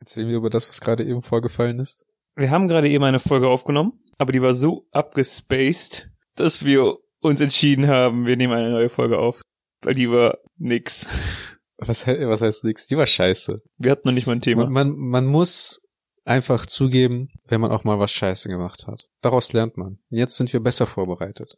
[0.00, 2.06] Erzählen wir über das, was gerade eben vorgefallen ist.
[2.36, 7.40] Wir haben gerade eben eine Folge aufgenommen, aber die war so abgespaced, dass wir uns
[7.40, 9.42] entschieden haben, wir nehmen eine neue Folge auf.
[9.82, 11.56] Weil die war nix.
[11.78, 12.86] Was, was heißt nix?
[12.86, 13.62] Die war scheiße.
[13.78, 14.64] Wir hatten noch nicht mal ein Thema.
[14.64, 15.80] Man, man, man muss
[16.24, 19.08] einfach zugeben, wenn man auch mal was scheiße gemacht hat.
[19.22, 19.98] Daraus lernt man.
[20.10, 21.56] Jetzt sind wir besser vorbereitet.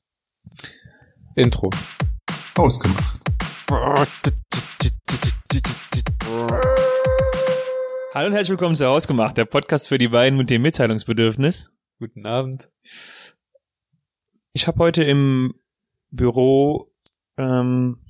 [1.35, 1.71] Intro.
[2.55, 3.21] Ausgemacht.
[8.15, 11.73] Hallo und herzlich willkommen zu Ausgemacht, der Podcast für die beiden mit dem Mitteilungsbedürfnis.
[11.99, 12.71] Guten Abend.
[14.53, 15.55] Ich habe heute im
[16.11, 16.93] Büro,
[17.39, 18.05] ähm,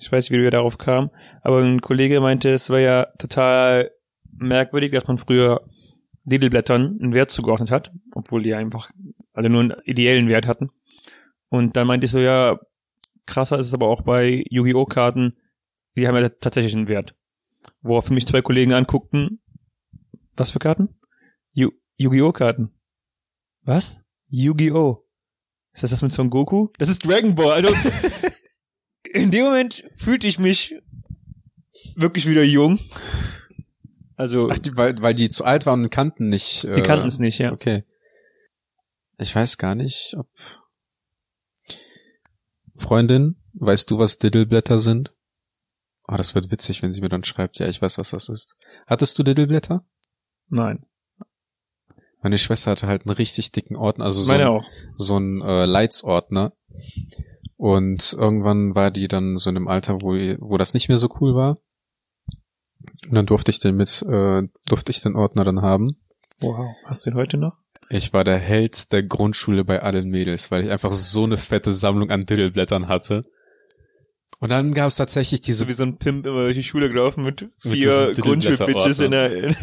[0.00, 1.10] ich weiß nicht, wie wir darauf kamen,
[1.40, 3.90] aber ein Kollege meinte, es war ja total
[4.38, 5.68] merkwürdig, dass man früher
[6.24, 8.92] Lidl-Blättern einen Wert zugeordnet hat, obwohl die einfach
[9.32, 10.70] alle nur einen ideellen Wert hatten.
[11.48, 12.60] Und dann meinte ich so, ja,
[13.26, 14.84] krasser ist es aber auch bei Yu-Gi-Oh!
[14.84, 15.34] Karten,
[15.96, 17.16] die haben ja tatsächlich einen Wert.
[17.82, 19.40] Worauf mich zwei Kollegen anguckten,
[20.36, 20.88] was für Karten?
[21.52, 22.32] Yu- Yu-Gi-Oh!
[22.32, 22.70] Karten.
[23.62, 24.02] Was?
[24.28, 25.04] Yu-Gi-Oh!
[25.72, 26.68] Ist das das mit Son Goku?
[26.78, 27.52] Das ist Dragon Ball.
[27.52, 27.68] Also
[29.12, 30.74] in dem Moment fühlte ich mich
[31.96, 32.78] wirklich wieder jung.
[34.16, 36.64] Also Ach, die, weil, weil die zu alt waren und kannten nicht.
[36.64, 37.52] Äh, die kannten es nicht, ja.
[37.52, 37.84] Okay.
[39.18, 40.28] Ich weiß gar nicht, ob.
[42.76, 45.12] Freundin, weißt du, was Diddleblätter sind?
[46.08, 48.56] Oh, das wird witzig, wenn sie mir dann schreibt, ja, ich weiß, was das ist.
[48.86, 49.84] Hattest du Diddleblätter?
[50.48, 50.84] Nein.
[52.22, 54.62] Meine Schwester hatte halt einen richtig dicken Ordner, also so ein,
[54.96, 56.52] so ein äh, Leitsordner.
[57.56, 61.08] Und irgendwann war die dann so in einem Alter, wo, wo das nicht mehr so
[61.20, 61.58] cool war.
[63.08, 66.00] Und dann durfte ich den mit, äh, durfte ich den Ordner dann haben.
[66.40, 66.74] Wow.
[66.84, 67.56] Hast du den heute noch?
[67.88, 71.70] Ich war der Held der Grundschule bei allen Mädels, weil ich einfach so eine fette
[71.70, 73.22] Sammlung an Diddleblättern hatte.
[74.42, 76.88] Und dann gab es tatsächlich diese So wie so ein Pimp immer durch die Schule
[76.88, 79.54] gelaufen mit Mit vier diesem Grundschulbitches in der in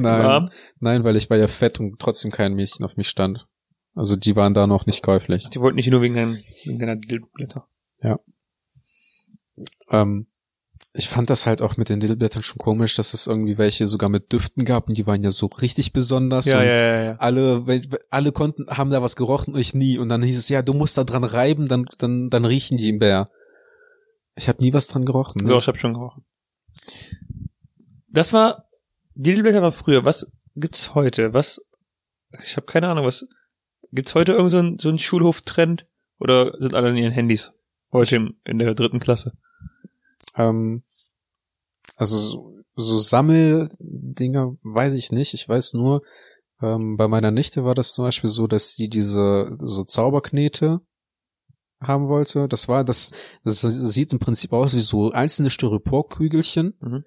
[0.00, 0.50] Nein, Arm.
[0.78, 3.48] nein, weil ich war ja fett und trotzdem kein Mädchen auf mich stand.
[3.94, 5.48] Also die waren da noch nicht käuflich.
[5.52, 7.66] Die wollten nicht nur wegen, deinem, wegen deiner Blätter.
[9.90, 10.26] Ähm,
[10.94, 14.10] ich fand das halt auch mit den Diddleblättern schon komisch, dass es irgendwie welche sogar
[14.10, 16.44] mit Düften gab und die waren ja so richtig besonders.
[16.44, 17.14] Ja, ja, ja, ja.
[17.16, 19.98] Alle, alle konnten, haben da was gerochen und ich nie.
[19.98, 22.90] Und dann hieß es, ja, du musst da dran reiben, dann, dann, dann riechen die
[22.90, 23.30] im Bär.
[24.34, 25.42] Ich habe nie was dran gerochen.
[25.42, 25.50] Ne?
[25.50, 26.24] Doch, ich hab schon gerochen.
[28.08, 28.68] Das war,
[29.14, 30.04] die Lidlblätter war früher.
[30.04, 31.34] Was gibt's heute?
[31.34, 31.60] Was,
[32.42, 33.26] ich habe keine Ahnung, was,
[33.92, 35.86] gibt's heute irgend so ein, so ein Schulhof-Trend?
[36.18, 37.52] Oder sind alle in ihren Handys?
[37.92, 39.32] Heute im, in der dritten Klasse.
[40.36, 40.82] Ähm,
[41.96, 45.34] also so, so Sammeldinger weiß ich nicht.
[45.34, 46.02] Ich weiß nur,
[46.62, 50.80] ähm, bei meiner Nichte war das zum Beispiel so, dass die diese so Zauberknete
[51.82, 52.48] haben wollte.
[52.48, 53.10] Das war das,
[53.44, 57.04] das sieht im Prinzip aus wie so einzelne Styroporkügelchen, Mhm.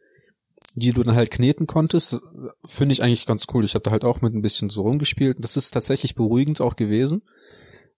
[0.76, 2.22] die du dann halt kneten konntest.
[2.66, 3.64] Finde ich eigentlich ganz cool.
[3.64, 5.38] Ich habe da halt auch mit ein bisschen so rumgespielt.
[5.40, 7.22] Das ist tatsächlich beruhigend auch gewesen,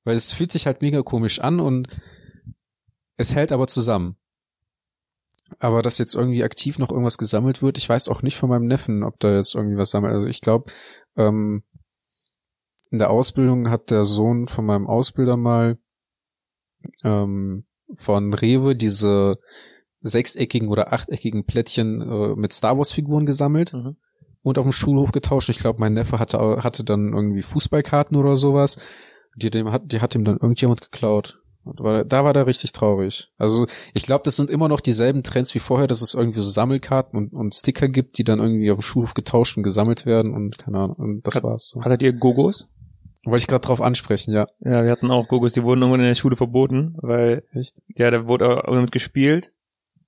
[0.04, 1.88] weil es fühlt sich halt mega komisch an und
[3.18, 4.16] es hält aber zusammen.
[5.60, 8.68] Aber dass jetzt irgendwie aktiv noch irgendwas gesammelt wird, ich weiß auch nicht von meinem
[8.68, 10.14] Neffen, ob da jetzt irgendwie was sammelt.
[10.14, 10.72] Also ich glaube,
[11.16, 11.64] ähm,
[12.92, 15.78] in der Ausbildung hat der Sohn von meinem Ausbilder mal
[17.04, 17.66] ähm,
[17.96, 19.38] von Rewe diese
[20.02, 23.96] sechseckigen oder achteckigen Plättchen äh, mit Star Wars Figuren gesammelt Mhm.
[24.44, 25.50] und auf dem Schulhof getauscht.
[25.50, 28.78] Ich glaube, mein Neffe hatte hatte dann irgendwie Fußballkarten oder sowas.
[29.36, 31.40] Die, dem hat, die hat ihm dann irgendjemand geklaut.
[31.64, 33.30] War, da war der richtig traurig.
[33.38, 36.48] Also ich glaube, das sind immer noch dieselben Trends wie vorher, dass es irgendwie so
[36.50, 40.34] Sammelkarten und, und Sticker gibt, die dann irgendwie auf dem Schulhof getauscht und gesammelt werden
[40.34, 40.96] und keine Ahnung.
[40.96, 41.70] Und das Hat- war's.
[41.74, 41.82] So.
[41.82, 42.68] Hattet ihr Gogos?
[43.28, 44.48] Wollte ich gerade drauf ansprechen, ja.
[44.62, 47.76] Ja, wir hatten auch Gogos, die wurden irgendwann in der Schule verboten, weil, Echt?
[47.90, 49.52] ja, da wurde auch damit gespielt.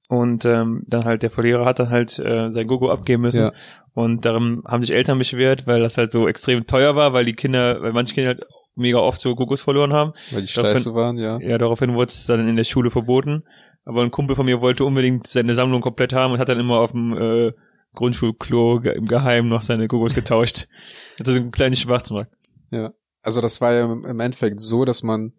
[0.07, 3.43] Und ähm, dann halt der Verlierer hat dann halt äh, sein Gogo abgeben müssen.
[3.43, 3.51] Ja.
[3.93, 7.33] Und darum haben sich Eltern beschwert, weil das halt so extrem teuer war, weil die
[7.33, 10.13] Kinder, weil manche Kinder halt mega oft so Gogos verloren haben.
[10.31, 11.39] Weil die scheiße waren, ja.
[11.41, 13.43] Ja, daraufhin wurde es dann in der Schule verboten.
[13.83, 16.79] Aber ein Kumpel von mir wollte unbedingt seine Sammlung komplett haben und hat dann immer
[16.79, 17.51] auf dem äh,
[17.95, 20.67] Grundschulklo im Geheimen noch seine Gogos getauscht.
[21.19, 22.31] Hatte so einen kleinen Schwarzmarkt.
[22.71, 22.93] Ja.
[23.21, 25.33] Also das war ja im Endeffekt so, dass man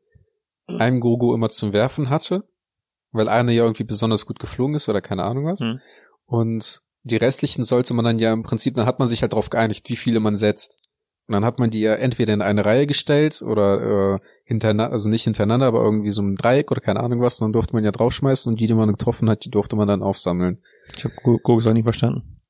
[0.66, 2.44] einen Gogo immer zum Werfen hatte,
[3.12, 5.60] weil einer ja irgendwie besonders gut geflogen ist oder keine Ahnung was.
[5.60, 5.80] Mhm.
[6.26, 9.50] Und die restlichen sollte man dann ja im Prinzip, dann hat man sich halt darauf
[9.50, 10.82] geeinigt, wie viele man setzt.
[11.26, 15.08] Und dann hat man die ja entweder in eine Reihe gestellt oder äh, hintereinander, also
[15.08, 17.40] nicht hintereinander, aber irgendwie so ein Dreieck oder keine Ahnung was.
[17.40, 19.86] Und dann durfte man ja draufschmeißen und die, die man getroffen hat, die durfte man
[19.88, 20.62] dann aufsammeln.
[20.96, 22.40] Ich habe Gogos auch nie verstanden.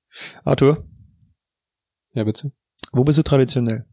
[0.44, 0.84] Arthur,
[2.14, 2.52] Ja, bitte.
[2.92, 3.84] wo bist du traditionell?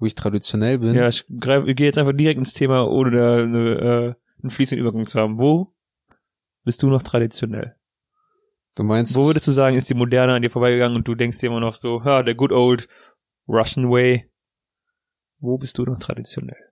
[0.00, 0.94] Wo ich traditionell bin.
[0.94, 4.50] Ja, ich, greif, ich gehe jetzt einfach direkt ins Thema, ohne da eine, äh, einen
[4.50, 5.38] fließenden Übergang zu haben.
[5.38, 5.72] Wo
[6.64, 7.76] bist du noch traditionell?
[8.74, 11.38] Du meinst, Wo würdest du sagen, ist die Moderne an dir vorbeigegangen und du denkst
[11.38, 12.88] dir immer noch so, ja, der good old
[13.46, 14.28] Russian way.
[15.38, 16.70] Wo bist du noch traditionell?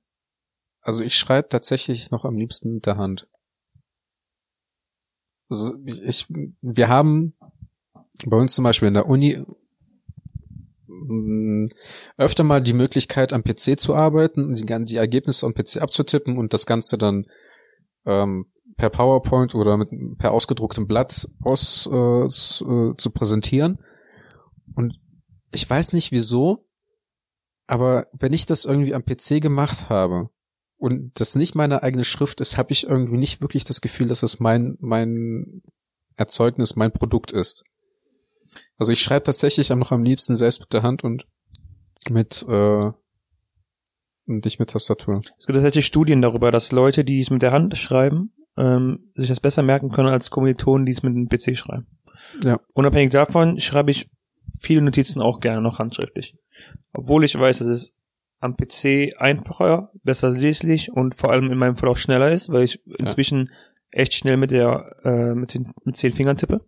[0.89, 3.29] also ich schreibe tatsächlich noch am liebsten mit der Hand.
[5.51, 7.35] Also ich, wir haben
[8.25, 9.45] bei uns zum Beispiel in der Uni
[12.17, 16.53] öfter mal die Möglichkeit am PC zu arbeiten, die, die Ergebnisse am PC abzutippen und
[16.53, 17.27] das Ganze dann
[18.07, 18.47] ähm,
[18.77, 23.79] per PowerPoint oder mit per ausgedrucktem Blatt aus äh, äh, zu präsentieren.
[24.75, 24.99] Und
[25.53, 26.67] ich weiß nicht wieso,
[27.67, 30.31] aber wenn ich das irgendwie am PC gemacht habe
[30.77, 34.23] und das nicht meine eigene Schrift ist, habe ich irgendwie nicht wirklich das Gefühl, dass
[34.23, 35.63] es mein mein
[36.17, 37.65] Erzeugnis, mein Produkt ist.
[38.79, 41.27] Also ich schreibe tatsächlich am noch am liebsten selbst mit der Hand und
[42.11, 42.91] mit äh,
[44.29, 45.23] und nicht mit Tastatur.
[45.39, 49.29] Es gibt tatsächlich Studien darüber, dass Leute, die es mit der Hand schreiben, ähm, sich
[49.29, 51.87] das besser merken können als Kommilitonen, die es mit dem PC schreiben.
[52.45, 52.61] Ja.
[52.75, 54.11] Unabhängig davon schreibe ich
[54.57, 56.37] viele Notizen auch gerne noch handschriftlich.
[56.93, 57.95] Obwohl ich weiß, dass es
[58.41, 62.65] am PC einfacher, besser leslich und vor allem in meinem Fall auch schneller ist, weil
[62.65, 63.51] ich inzwischen
[63.91, 66.61] echt schnell mit der äh, mit, den, mit zehn Fingern tippe.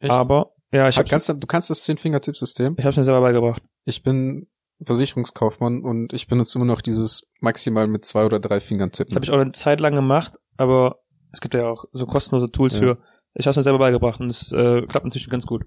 [0.00, 2.76] Aber ja, ich habe kannst, du kannst das Zehn-Finger-Tipp-System?
[2.78, 3.62] ich hab's mir selber beigebracht.
[3.84, 4.46] Ich bin
[4.84, 9.10] Versicherungskaufmann und ich benutze immer noch dieses maximal mit zwei oder drei Fingern tippen.
[9.10, 10.98] Das habe ich auch eine Zeit lang gemacht, aber
[11.32, 12.80] es gibt ja auch so kostenlose Tools Ja.
[12.80, 12.98] für.
[13.34, 15.62] Ich habe es mir selber beigebracht und es äh, klappt natürlich ganz gut.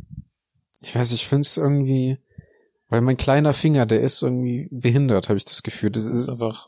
[0.82, 2.20] Ich weiß, ich finde es irgendwie,
[2.90, 5.90] weil mein kleiner Finger, der ist irgendwie behindert, habe ich das Gefühl.
[5.92, 6.68] Das Das ist ist, einfach.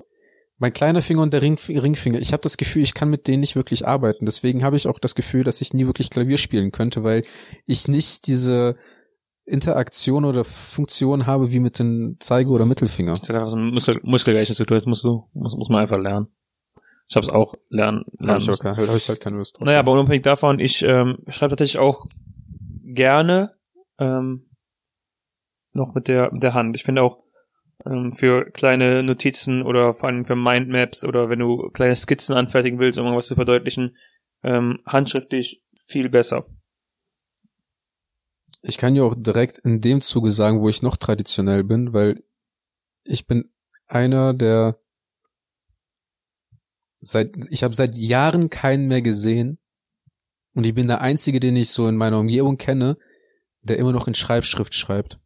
[0.58, 3.42] Mein kleiner Finger und der Ring, Ringfinger, ich habe das Gefühl, ich kann mit denen
[3.42, 4.26] nicht wirklich arbeiten.
[4.26, 7.24] Deswegen habe ich auch das Gefühl, dass ich nie wirklich Klavier spielen könnte, weil
[7.66, 8.76] ich nicht diese
[9.46, 13.14] Interaktion oder Funktion habe wie mit den Zeige- oder Mittelfinger.
[13.14, 14.76] Das hat einfach so ein Muskel, Muskelgleichnis zu tun.
[14.76, 16.28] Das musst du, muss, muss man einfach lernen.
[17.08, 18.68] Ich habe es auch lernen, lernen ich, müssen.
[18.68, 19.66] auch hab ich halt keine Lust drauf.
[19.66, 22.08] Naja, aber unabhängig davon, ich ähm, schreibe tatsächlich auch
[22.84, 23.56] gerne
[24.00, 24.50] ähm,
[25.72, 26.76] noch mit der mit der Hand.
[26.76, 27.20] Ich finde auch
[27.90, 32.80] ähm, für kleine Notizen oder vor allem für Mindmaps oder wenn du kleine Skizzen anfertigen
[32.80, 33.98] willst, um irgendwas zu verdeutlichen,
[34.44, 36.46] ähm, handschriftlich viel besser.
[38.62, 42.24] Ich kann dir auch direkt in dem Zuge sagen, wo ich noch traditionell bin, weil
[43.04, 43.52] ich bin
[43.88, 44.80] einer der
[47.00, 49.60] seit ich habe seit Jahren keinen mehr gesehen
[50.54, 52.98] und ich bin der einzige, den ich so in meiner Umgebung kenne,
[53.62, 55.20] der immer noch in Schreibschrift schreibt.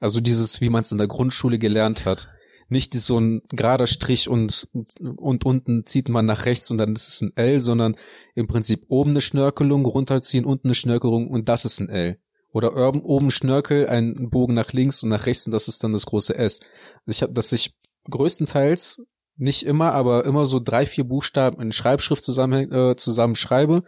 [0.00, 2.28] Also dieses, wie man es in der Grundschule gelernt hat.
[2.68, 4.68] Nicht so ein gerader Strich und,
[5.00, 7.96] und unten zieht man nach rechts und dann ist es ein L, sondern
[8.34, 12.18] im Prinzip oben eine Schnörkelung, runterziehen, unten eine Schnörkelung und das ist ein L.
[12.52, 15.92] Oder oben, oben Schnörkel, ein Bogen nach links und nach rechts und das ist dann
[15.92, 16.60] das große S.
[17.06, 17.74] Ich habe, dass ich
[18.08, 19.02] größtenteils
[19.36, 23.82] nicht immer, aber immer so drei, vier Buchstaben in Schreibschrift zusammen, äh, zusammen schreibe,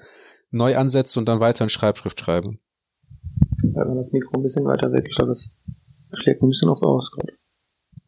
[0.51, 2.57] neu ansetze und dann weiter in Schreibschrift schreibe.
[3.63, 5.55] Ja, wenn das Mikro ein bisschen weiter weg, ich glaube, das
[6.15, 7.33] schlägt ein bisschen oft aus gerade.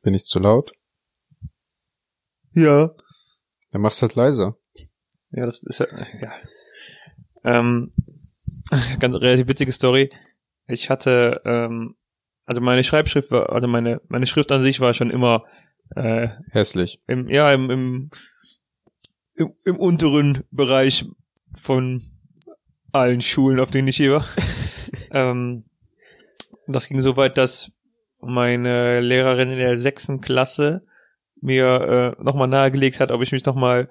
[0.02, 0.72] Bin ich zu laut?
[2.52, 2.94] Ja.
[3.70, 4.56] Dann machst halt leiser.
[5.30, 6.40] Ja, das ist ja egal.
[7.44, 7.92] Ähm,
[9.00, 10.10] ganz relativ witzige Story.
[10.66, 11.96] Ich hatte, ähm,
[12.46, 15.44] also meine Schreibschrift war, also meine meine Schrift an sich war schon immer
[15.96, 17.02] äh, Hässlich.
[17.06, 18.10] im ja im im,
[19.34, 21.06] im, im unteren Bereich
[21.54, 22.02] von
[22.92, 24.26] allen Schulen, auf denen ich hier war.
[25.10, 25.64] ähm,
[26.66, 27.72] das ging so weit, dass
[28.26, 30.84] meine Lehrerin in der sechsten Klasse
[31.40, 33.88] mir äh, nochmal nahegelegt hat, ob ich mich nochmal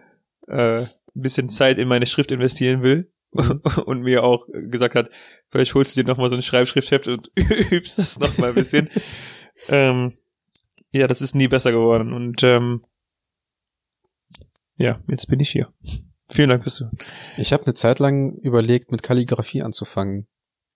[0.48, 3.10] äh, ein bisschen Zeit in meine Schrift investieren will.
[3.86, 5.10] und mir auch gesagt hat,
[5.48, 7.32] vielleicht holst du dir nochmal so ein Schreibschriftheft und
[7.72, 8.90] übst das nochmal ein bisschen.
[9.70, 10.13] ähm,
[10.92, 12.13] ja, das ist nie besser geworden.
[12.13, 12.86] Und ähm,
[14.75, 15.74] ja, jetzt bin ich hier.
[16.30, 16.98] Vielen Dank fürs Zuhören.
[17.38, 20.28] Ich habe eine Zeit lang überlegt, mit Kalligrafie anzufangen.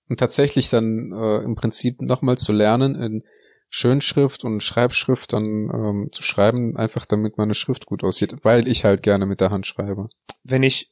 [0.09, 3.23] Und tatsächlich dann äh, im Prinzip nochmal zu lernen, in
[3.69, 8.85] Schönschrift und Schreibschrift dann ähm, zu schreiben, einfach damit meine Schrift gut aussieht, weil ich
[8.85, 10.09] halt gerne mit der Hand schreibe.
[10.43, 10.91] Wenn ich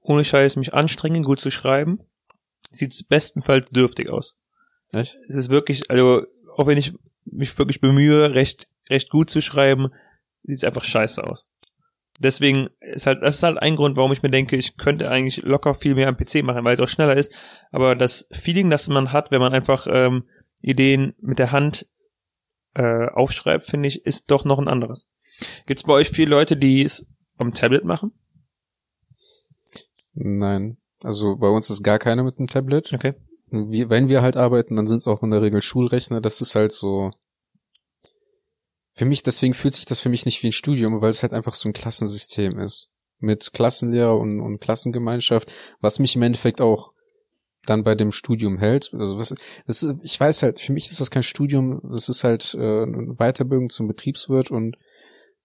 [0.00, 2.00] ohne Scheiß mich anstrenge, gut zu schreiben,
[2.70, 4.38] sieht es bestenfalls dürftig aus.
[4.92, 5.16] Echt?
[5.28, 6.24] Es ist wirklich, also
[6.56, 6.92] auch wenn ich
[7.24, 9.88] mich wirklich bemühe, recht, recht gut zu schreiben,
[10.44, 11.48] sieht es einfach scheiße aus.
[12.18, 15.38] Deswegen ist halt, das ist halt ein Grund, warum ich mir denke, ich könnte eigentlich
[15.42, 17.32] locker viel mehr am PC machen, weil es auch schneller ist.
[17.72, 20.24] Aber das Feeling, das man hat, wenn man einfach ähm,
[20.60, 21.86] Ideen mit der Hand
[22.74, 25.06] äh, aufschreibt, finde ich, ist doch noch ein anderes.
[25.66, 27.06] Gibt es bei euch viele Leute, die es
[27.38, 28.12] am Tablet machen?
[30.14, 30.78] Nein.
[31.02, 32.92] Also bei uns ist gar keiner mit einem Tablet.
[32.92, 33.14] Okay.
[33.50, 36.20] Wir, wenn wir halt arbeiten, dann sind es auch in der Regel Schulrechner.
[36.20, 37.10] Das ist halt so.
[38.94, 41.32] Für mich, deswegen fühlt sich das für mich nicht wie ein Studium, weil es halt
[41.32, 42.90] einfach so ein Klassensystem ist.
[43.18, 45.50] Mit Klassenlehrer und, und Klassengemeinschaft,
[45.80, 46.92] was mich im Endeffekt auch
[47.66, 48.92] dann bei dem Studium hält.
[48.92, 49.34] Also was,
[49.66, 52.82] das ist, ich weiß halt, für mich ist das kein Studium, das ist halt äh,
[52.82, 54.76] eine Weiterbildung zum Betriebswirt und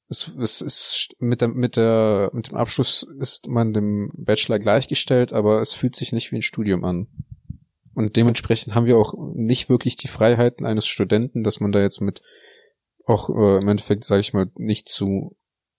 [0.10, 5.34] es, es ist mit der, mit der, mit dem Abschluss ist man dem Bachelor gleichgestellt,
[5.34, 7.08] aber es fühlt sich nicht wie ein Studium an.
[7.94, 12.00] Und dementsprechend haben wir auch nicht wirklich die Freiheiten eines Studenten, dass man da jetzt
[12.00, 12.22] mit
[13.06, 15.36] auch äh, im Endeffekt, sage ich mal, nicht zu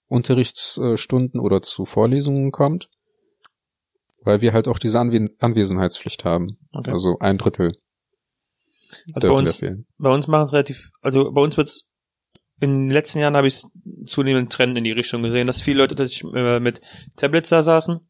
[0.09, 2.89] Unterrichtsstunden oder zu Vorlesungen kommt,
[4.29, 6.59] weil wir halt auch diese Anwe Anwesenheitspflicht haben.
[6.71, 6.91] Okay.
[6.91, 7.73] Also ein Drittel.
[9.15, 9.65] Also bei uns,
[9.97, 11.89] bei uns machen es relativ, also bei uns wird's
[12.61, 13.63] in den letzten Jahren habe ich
[14.05, 16.83] zunehmend Trend in die Richtung gesehen, dass viele Leute dass ich, äh, mit
[17.17, 18.01] Tablets da saßen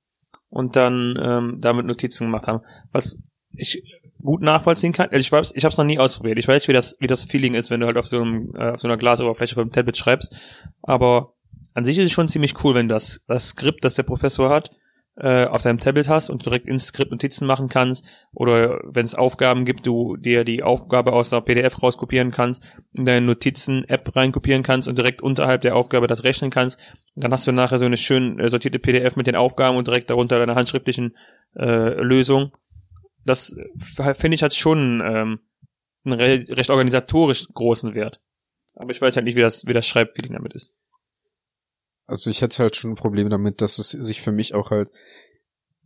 [0.49, 2.65] und dann ähm, damit Notizen gemacht haben.
[2.91, 3.21] Was
[3.53, 3.81] ich
[4.21, 5.11] gut nachvollziehen kann.
[5.11, 6.39] Also ich weiß, ich habe es noch nie ausprobiert.
[6.39, 8.71] Ich weiß, wie das, wie das Feeling ist, wenn du halt auf so, einem, äh,
[8.71, 10.35] auf so einer Glasoberfläche vom Tablet schreibst.
[10.83, 11.35] Aber
[11.75, 14.73] an sich ist es schon ziemlich cool, wenn das, das Skript, das der Professor hat,
[15.21, 19.17] äh, auf deinem Tablet hast und direkt ins Skript Notizen machen kannst oder wenn es
[19.17, 24.63] Aufgaben gibt, du dir die Aufgabe aus einer PDF rauskopieren kannst, in deine Notizen-App reinkopieren
[24.63, 26.81] kannst und direkt unterhalb der Aufgabe das rechnen kannst.
[27.17, 30.09] dann hast du nachher so eine schön äh, sortierte PDF mit den Aufgaben und direkt
[30.09, 31.17] darunter deine handschriftlichen
[31.57, 32.53] äh, Lösung.
[33.25, 33.57] Das
[34.15, 35.41] finde ich hat schon ähm,
[36.05, 38.21] einen re recht organisatorisch großen Wert.
[38.77, 40.75] Aber ich weiß halt nicht, wie das, wie das Schreibfeeling damit ist.
[42.09, 44.89] Also ich hätte halt schon ein Problem damit, dass es sich für mich auch halt,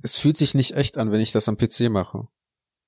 [0.03, 2.29] es fühlt sich nicht echt an, wenn ich das am PC mache.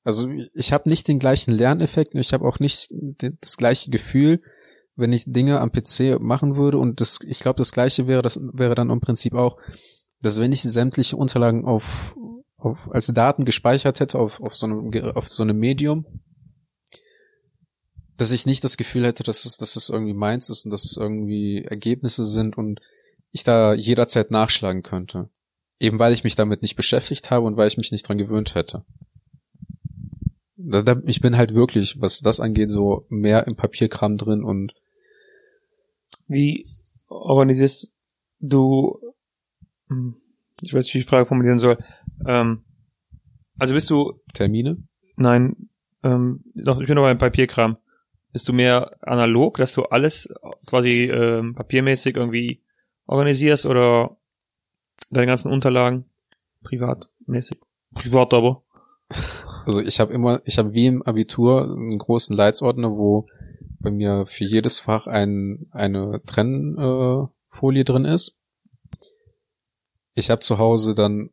[0.05, 2.89] Also ich habe nicht den gleichen Lerneffekt und ich habe auch nicht
[3.41, 4.41] das gleiche Gefühl,
[4.95, 8.39] wenn ich Dinge am PC machen würde und das, ich glaube, das gleiche wäre, das
[8.53, 9.59] wäre dann im Prinzip auch,
[10.21, 12.15] dass wenn ich sämtliche Unterlagen auf,
[12.57, 16.07] auf als Daten gespeichert hätte auf, auf so einem auf so einem Medium,
[18.17, 20.85] dass ich nicht das Gefühl hätte, dass es, dass es irgendwie meins ist und dass
[20.85, 22.79] es irgendwie Ergebnisse sind und
[23.35, 25.29] ich da jederzeit nachschlagen könnte.
[25.81, 28.55] Eben weil ich mich damit nicht beschäftigt habe und weil ich mich nicht dran gewöhnt
[28.55, 28.85] hätte.
[31.05, 34.73] Ich bin halt wirklich, was das angeht, so mehr im Papierkram drin und
[36.29, 36.65] wie
[37.09, 37.93] organisierst
[38.39, 38.99] du,
[39.89, 40.15] hm,
[40.63, 41.77] ich weiß nicht, wie ich die Frage formulieren soll,
[42.27, 42.65] ähm,
[43.59, 44.79] also bist du Termine?
[45.17, 45.69] Nein,
[46.05, 47.79] ähm, noch, ich bin noch beim Papierkram.
[48.33, 50.33] Bist du mehr analog, dass du alles
[50.67, 52.64] quasi ähm, papiermäßig irgendwie
[53.07, 54.17] organisierst oder
[55.11, 56.05] deine ganzen Unterlagen
[56.63, 57.59] privatmäßig?
[57.95, 58.63] Privat aber.
[59.67, 63.27] Also ich habe immer, ich habe wie im Abitur einen großen Leitsordner, wo
[63.81, 68.37] bei mir für jedes Fach ein, eine Trennfolie äh, drin ist.
[70.15, 71.31] Ich habe zu Hause dann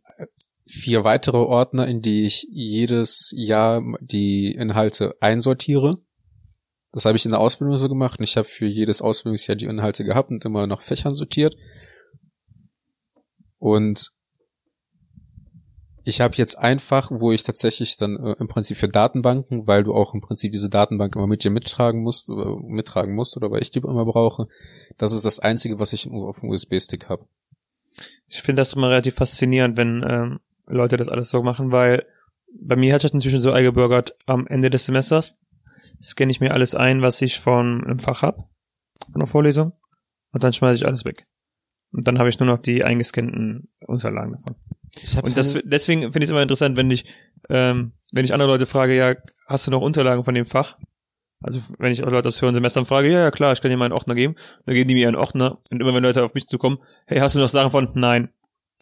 [0.66, 6.00] vier weitere Ordner, in die ich jedes Jahr die Inhalte einsortiere.
[6.92, 9.66] Das habe ich in der Ausbildung so gemacht und ich habe für jedes Ausbildungsjahr die
[9.66, 11.56] Inhalte gehabt und immer nach Fächern sortiert.
[13.60, 14.12] Und
[16.04, 19.94] ich habe jetzt einfach, wo ich tatsächlich dann äh, im Prinzip für Datenbanken, weil du
[19.94, 23.62] auch im Prinzip diese Datenbank immer mit dir mittragen musst, oder mittragen musst oder weil
[23.62, 24.48] ich die immer brauche,
[24.98, 27.26] das ist das Einzige, was ich auf dem USB-Stick habe.
[28.28, 32.06] Ich finde das immer relativ faszinierend, wenn ähm, Leute das alles so machen, weil
[32.60, 35.38] bei mir hat das inzwischen so eingebürgert, am Ende des Semesters
[36.02, 38.50] scanne ich mir alles ein, was ich von einem Fach hab,
[39.12, 39.74] von der Vorlesung,
[40.32, 41.28] und dann schmeiße ich alles weg.
[41.92, 44.56] Und dann habe ich nur noch die eingescannten Unterlagen davon.
[45.24, 47.06] Und das, deswegen finde ich es immer interessant, wenn ich,
[47.50, 49.16] ähm, wenn ich andere Leute frage, ja,
[49.48, 50.78] hast du noch Unterlagen von dem Fach?
[51.42, 53.78] Also wenn ich auch Leute aus höheren Semestern frage, ja, ja klar, ich kann dir
[53.78, 54.36] mal einen Ordner geben.
[54.66, 55.60] Dann geben die mir einen Ordner.
[55.72, 57.90] Und immer wenn Leute auf mich zukommen, hey, hast du noch Sachen von?
[57.96, 58.30] Nein.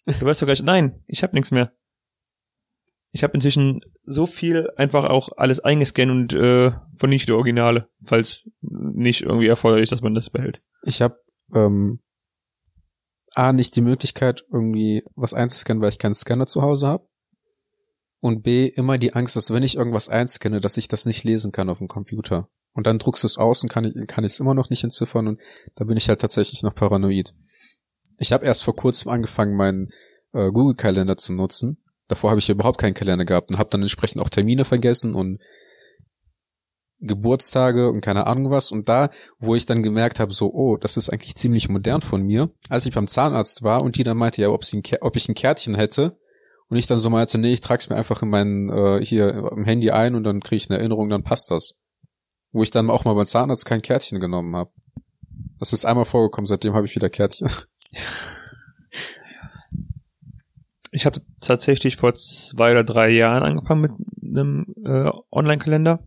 [0.06, 1.72] Du weißt doch gleich, nein, ich habe nichts mehr.
[3.12, 9.22] Ich habe inzwischen so viel einfach auch alles eingescannt und äh, vernichte Originale, falls nicht
[9.22, 10.62] irgendwie erforderlich, dass man das behält.
[10.84, 11.18] Ich habe
[11.52, 12.00] ähm,
[13.34, 17.08] A, nicht die Möglichkeit, irgendwie was einzuscannen, weil ich keinen Scanner zu Hause habe.
[18.20, 21.52] Und B, immer die Angst, dass wenn ich irgendwas einscanne, dass ich das nicht lesen
[21.52, 22.48] kann auf dem Computer.
[22.72, 24.84] Und dann druckst du es aus und kann ich kann ich es immer noch nicht
[24.84, 25.40] entziffern und
[25.74, 27.34] da bin ich halt tatsächlich noch paranoid.
[28.18, 29.88] Ich habe erst vor kurzem angefangen, meinen
[30.32, 31.79] äh, Google-Kalender zu nutzen
[32.10, 35.40] Davor habe ich überhaupt keinen Kalender gehabt und habe dann entsprechend auch Termine vergessen und
[36.98, 38.72] Geburtstage und keine Ahnung was.
[38.72, 42.22] Und da, wo ich dann gemerkt habe, so, oh, das ist eigentlich ziemlich modern von
[42.22, 45.14] mir, als ich beim Zahnarzt war und die dann meinte, ja, ob, sie ein, ob
[45.14, 46.18] ich ein Kärtchen hätte.
[46.68, 49.52] Und ich dann so meinte, nee, ich trage es mir einfach in mein, äh, hier
[49.52, 51.78] im Handy ein und dann kriege ich eine Erinnerung, dann passt das.
[52.50, 54.72] Wo ich dann auch mal beim Zahnarzt kein Kärtchen genommen habe.
[55.60, 57.48] Das ist einmal vorgekommen, seitdem habe ich wieder Kärtchen.
[60.90, 63.92] ich habe tatsächlich vor zwei oder drei Jahren angefangen mit
[64.22, 66.06] einem äh, Online-Kalender.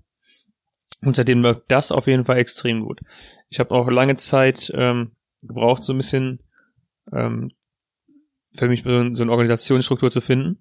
[1.02, 3.00] Und seitdem läuft das auf jeden Fall extrem gut.
[3.50, 5.12] Ich habe auch lange Zeit ähm,
[5.42, 6.40] gebraucht, so ein bisschen
[7.12, 7.52] ähm,
[8.56, 10.60] für mich so, so eine Organisationsstruktur zu finden.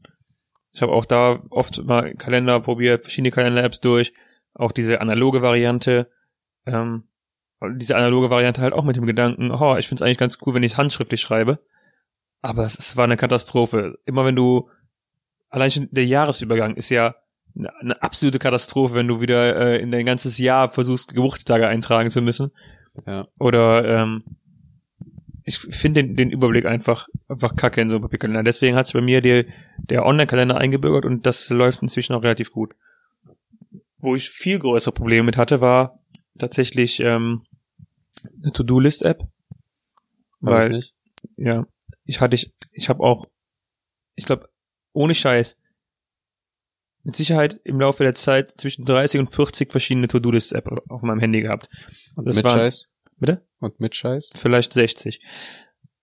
[0.72, 4.14] Ich habe auch da oft mal Kalender probiert, verschiedene Kalender-Apps durch,
[4.54, 6.10] auch diese analoge Variante,
[6.66, 7.04] ähm,
[7.76, 10.54] diese analoge Variante halt auch mit dem Gedanken, oh, ich finde es eigentlich ganz cool,
[10.54, 11.60] wenn ich handschriftlich schreibe.
[12.42, 13.98] Aber es, es war eine Katastrophe.
[14.04, 14.68] Immer wenn du,
[15.48, 17.14] allein schon der Jahresübergang ist ja
[17.56, 22.10] eine, eine absolute Katastrophe, wenn du wieder äh, in dein ganzes Jahr versuchst, Geburtstage eintragen
[22.10, 22.50] zu müssen.
[23.06, 23.28] Ja.
[23.38, 24.24] Oder ähm,
[25.44, 28.42] ich finde den, den Überblick einfach einfach kacke in so einem Papierkalender.
[28.42, 29.46] Deswegen hat es bei mir der,
[29.78, 32.74] der Online-Kalender eingebürgert und das läuft inzwischen auch relativ gut.
[33.98, 36.00] Wo ich viel größere Probleme mit hatte, war
[36.38, 37.42] tatsächlich ähm,
[38.42, 39.26] eine To-Do-List-App.
[40.40, 40.94] Weil, nicht.
[41.36, 41.66] ja,
[42.04, 43.26] ich hatte ich, ich habe auch,
[44.16, 44.48] ich glaube,
[44.92, 45.58] ohne Scheiß,
[47.04, 51.40] mit Sicherheit im Laufe der Zeit zwischen 30 und 40 verschiedene To-Do-List-App auf meinem Handy
[51.42, 51.68] gehabt.
[52.16, 52.92] Und das mit waren- Scheiß?
[53.16, 53.46] Bitte?
[53.60, 54.30] Und mit Scheiß?
[54.34, 55.20] vielleicht 60.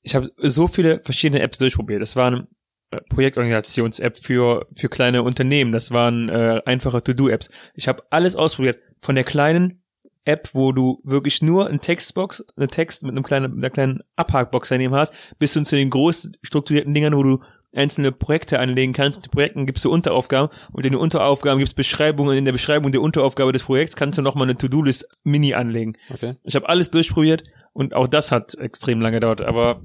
[0.01, 2.01] Ich habe so viele verschiedene Apps durchprobiert.
[2.01, 2.47] Das waren
[2.91, 5.71] äh, Projektorganisations-App für für kleine Unternehmen.
[5.73, 7.49] Das waren äh, einfache To-Do-Apps.
[7.75, 8.81] Ich habe alles ausprobiert.
[8.99, 9.83] Von der kleinen
[10.25, 14.69] App, wo du wirklich nur eine Textbox, eine Text mit einem kleinen, einer kleinen Abhakbox
[14.69, 17.39] daneben hast, bis hin zu den groß strukturierten Dingern, wo du
[17.75, 19.17] einzelne Projekte anlegen kannst.
[19.17, 22.37] In den Projekten gibst du Unteraufgaben und in den Unteraufgaben gibt's Beschreibungen.
[22.37, 25.95] In der Beschreibung der Unteraufgabe des Projekts kannst du nochmal eine To-Do-List Mini anlegen.
[26.09, 26.35] Okay.
[26.43, 29.81] Ich habe alles durchprobiert und auch das hat extrem lange gedauert, aber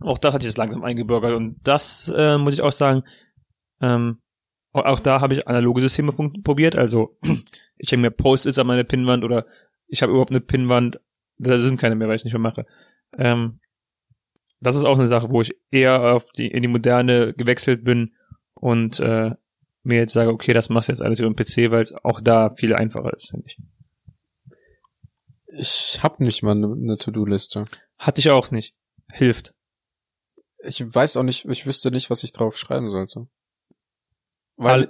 [0.00, 3.02] auch das hat jetzt langsam eingebürgert und das äh, muss ich auch sagen,
[3.80, 4.18] ähm,
[4.84, 7.16] auch- da habe ich analoge Systeme probiert, also
[7.78, 9.46] ich hänge mir Post-its an meine Pinnwand oder
[9.88, 11.00] ich habe überhaupt eine Pinnwand,
[11.38, 12.66] da sind keine mehr, weil ich nicht mehr mache.
[13.16, 13.60] Ähm,
[14.60, 18.14] das ist auch eine Sache, wo ich eher auf die, in die Moderne gewechselt bin
[18.54, 19.30] und äh,
[19.82, 22.20] mir jetzt sage, okay, das machst du jetzt alles über den PC, weil es auch
[22.20, 23.58] da viel einfacher ist, finde ich.
[25.58, 27.64] Ich hab nicht mal eine, eine To-Do-Liste.
[27.98, 28.74] Hatte ich auch nicht.
[29.12, 29.54] Hilft.
[30.64, 33.28] Ich weiß auch nicht, ich wüsste nicht, was ich drauf schreiben sollte.
[34.56, 34.88] Weil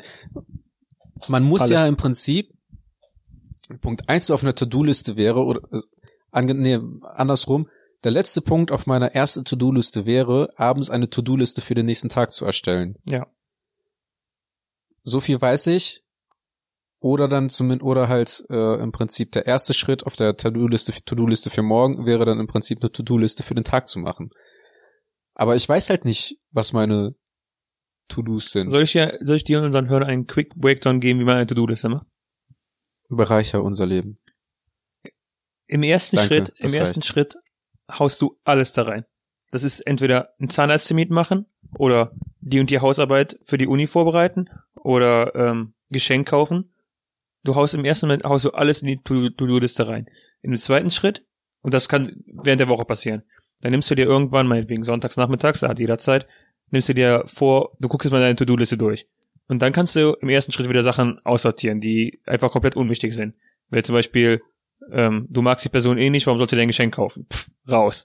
[1.29, 1.73] man muss Alles.
[1.73, 2.53] ja im Prinzip
[3.81, 5.81] Punkt eins auf einer To-Do-Liste wäre oder äh,
[6.31, 7.69] ange, nee, andersrum.
[8.05, 12.31] Der letzte Punkt auf meiner ersten To-Do-Liste wäre, abends eine To-Do-Liste für den nächsten Tag
[12.31, 12.97] zu erstellen.
[13.09, 13.27] Ja.
[15.03, 16.03] So viel weiß ich.
[17.01, 21.51] Oder dann zumindest, oder halt äh, im Prinzip der erste Schritt auf der To-Do-Liste To-Do-Liste
[21.51, 24.31] für morgen wäre dann im Prinzip eine To-Do-Liste für den Tag zu machen.
[25.35, 27.15] Aber ich weiß halt nicht, was meine
[28.09, 28.69] To-Dos sind.
[28.69, 31.37] Soll ich, ja, soll ich dir und unseren Hörern einen Quick Breakdown geben, wie man
[31.37, 32.07] eine To-Do-Liste macht?
[33.09, 34.19] Bereicher unser Leben.
[35.67, 37.07] Im ersten Danke, Schritt, im ersten reicht.
[37.07, 37.37] Schritt
[37.91, 39.05] haust du alles da rein.
[39.51, 41.47] Das ist entweder ein Zahnarzttermin machen
[41.79, 46.73] oder die und die Hausarbeit für die Uni vorbereiten oder ähm, Geschenk kaufen.
[47.45, 50.09] Du haust im ersten Moment haust du alles in die To- To-Do-Liste rein.
[50.43, 51.25] In dem zweiten Schritt,
[51.63, 53.23] und das kann während der Woche passieren,
[53.61, 56.27] dann nimmst du dir irgendwann, meinetwegen sonntags nachmittags, da hat jeder Zeit,
[56.71, 59.07] nimmst du dir vor, du guckst jetzt mal deine To-Do-Liste durch.
[59.49, 63.35] Und dann kannst du im ersten Schritt wieder Sachen aussortieren, die einfach komplett unwichtig sind.
[63.71, 64.43] Weil zum Beispiel,
[64.91, 67.27] ähm, du magst die Person eh nicht, warum sollst du dir ein Geschenk kaufen?
[67.33, 68.05] Pff, raus.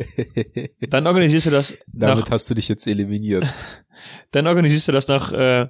[0.80, 3.46] Dann organisierst du das nach, Damit hast du dich jetzt eliminiert.
[4.30, 5.68] dann organisierst du das nach, äh,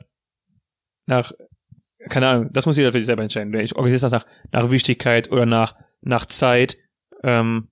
[1.07, 1.33] nach,
[2.09, 3.53] keine Ahnung, das muss jeder für sich selber entscheiden.
[3.55, 6.77] Ich organisiere das nach, nach Wichtigkeit oder nach, nach Zeit.
[7.23, 7.69] Ähm,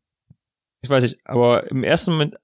[0.83, 2.35] ich weiß nicht, aber im ersten Moment,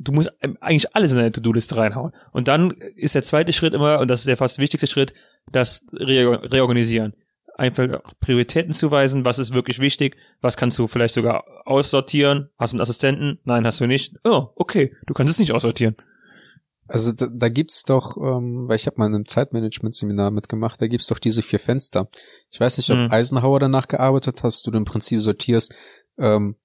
[0.00, 2.12] du musst eigentlich alles in deine To-Do-Liste reinhauen.
[2.32, 5.14] Und dann ist der zweite Schritt immer, und das ist der fast wichtigste Schritt,
[5.52, 7.14] das Re Reorganisieren.
[7.56, 7.88] Einfach
[8.20, 12.48] Prioritäten zuweisen, was ist wirklich wichtig, was kannst du vielleicht sogar aussortieren.
[12.58, 13.38] Hast du einen Assistenten?
[13.44, 14.14] Nein, hast du nicht.
[14.24, 15.96] Oh, okay, du kannst es nicht aussortieren.
[16.88, 20.86] Also da, da gibt's doch, ähm, weil ich habe mal in einem Zeitmanagement-Seminar mitgemacht, da
[20.86, 22.08] gibt's doch diese vier Fenster.
[22.50, 23.12] Ich weiß nicht, ob Hm.
[23.12, 25.74] Eisenhower danach gearbeitet hast, du im Prinzip sortierst
[26.18, 26.56] ähm,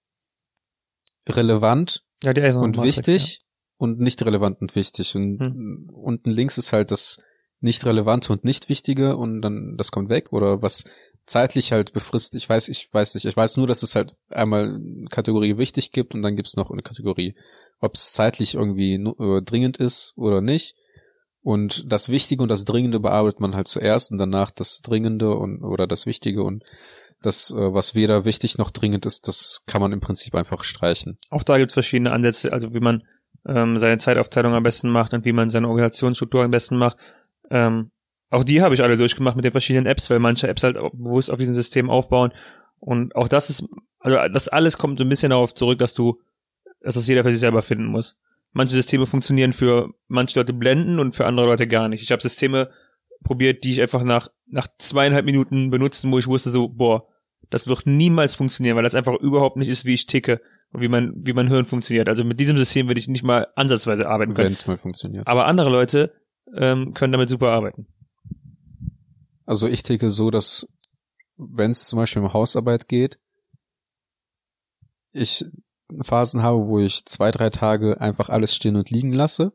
[1.28, 3.41] relevant Ja, die Eisen und wichtig
[3.78, 5.15] und nicht relevant und wichtig.
[5.15, 5.89] Und Hm.
[5.93, 7.23] unten links ist halt das
[7.60, 10.86] nicht relevante und nicht wichtige und dann das kommt weg oder was
[11.25, 12.36] zeitlich halt befristet.
[12.41, 13.25] Ich weiß, ich weiß nicht.
[13.25, 16.69] Ich weiß nur, dass es halt einmal eine Kategorie wichtig gibt und dann gibt's noch
[16.69, 17.36] eine Kategorie,
[17.80, 20.75] ob es zeitlich irgendwie äh, dringend ist oder nicht.
[21.41, 25.63] Und das Wichtige und das Dringende bearbeitet man halt zuerst und danach das Dringende und
[25.63, 26.63] oder das Wichtige und
[27.25, 31.17] das, äh, was weder wichtig noch dringend ist, das kann man im Prinzip einfach streichen.
[31.29, 33.03] Auch da gibt's verschiedene Ansätze, also wie man
[33.47, 36.97] ähm, seine Zeitaufteilung am besten macht und wie man seine Organisationsstruktur am besten macht.
[37.49, 37.91] Ähm,
[38.29, 41.31] auch die habe ich alle durchgemacht mit den verschiedenen Apps, weil manche Apps halt bewusst
[41.31, 42.31] auf diesem System aufbauen.
[42.79, 43.65] Und auch das ist,
[43.99, 46.21] also das alles kommt ein bisschen darauf zurück, dass du,
[46.81, 48.17] dass das jeder für sich selber finden muss.
[48.51, 52.01] Manche Systeme funktionieren für manche Leute blenden und für andere Leute gar nicht.
[52.01, 52.69] Ich habe Systeme
[53.23, 57.07] probiert, die ich einfach nach, nach zweieinhalb Minuten benutzen, wo ich wusste so, boah,
[57.49, 60.88] das wird niemals funktionieren, weil das einfach überhaupt nicht ist, wie ich ticke und wie
[60.88, 62.10] mein, wie mein Hirn funktioniert.
[62.10, 64.47] Also mit diesem System würde ich nicht mal ansatzweise arbeiten können.
[64.47, 65.27] Wenn es mal funktioniert.
[65.27, 66.13] Aber andere Leute
[66.55, 67.88] ähm, können damit super arbeiten.
[69.45, 70.67] Also ich denke so, dass
[71.38, 73.19] wenn es zum Beispiel um Hausarbeit geht,
[75.12, 75.45] ich
[76.01, 79.53] Phasen habe, wo ich zwei, drei Tage einfach alles stehen und liegen lasse.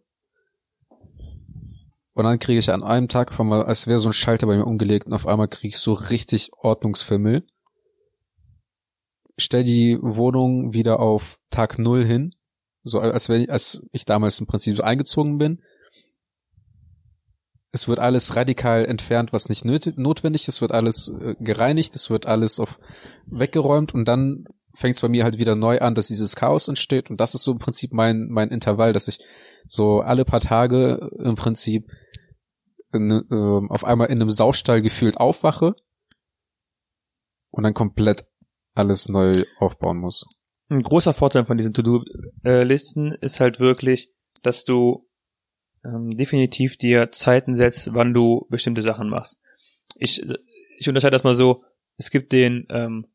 [2.13, 5.07] Und dann kriege ich an einem Tag als wäre so ein Schalter bei mir umgelegt
[5.07, 7.47] und auf einmal kriege ich so richtig Ordnungsfimmel.
[9.41, 12.35] Stell die Wohnung wieder auf Tag null hin.
[12.83, 15.63] So als wenn als ich damals im Prinzip so eingezogen bin.
[17.73, 20.49] Es wird alles radikal entfernt, was nicht notwendig ist.
[20.49, 22.81] Es wird alles äh, gereinigt, es wird alles auf
[23.27, 27.11] weggeräumt und dann fängt es bei mir halt wieder neu an, dass dieses Chaos entsteht.
[27.11, 29.19] Und das ist so im Prinzip mein, mein Intervall, dass ich
[29.69, 31.89] so alle paar Tage im Prinzip
[32.93, 35.75] in, äh, auf einmal in einem Saustall gefühlt aufwache
[37.51, 38.27] und dann komplett
[38.81, 40.27] alles neu aufbauen muss.
[40.69, 44.13] Ein großer Vorteil von diesen To-Do-Listen ist halt wirklich,
[44.43, 45.09] dass du
[45.85, 49.41] ähm, definitiv dir Zeiten setzt, wann du bestimmte Sachen machst.
[49.97, 50.23] Ich,
[50.79, 51.65] ich unterscheide das mal so,
[51.97, 53.07] es gibt den ähm,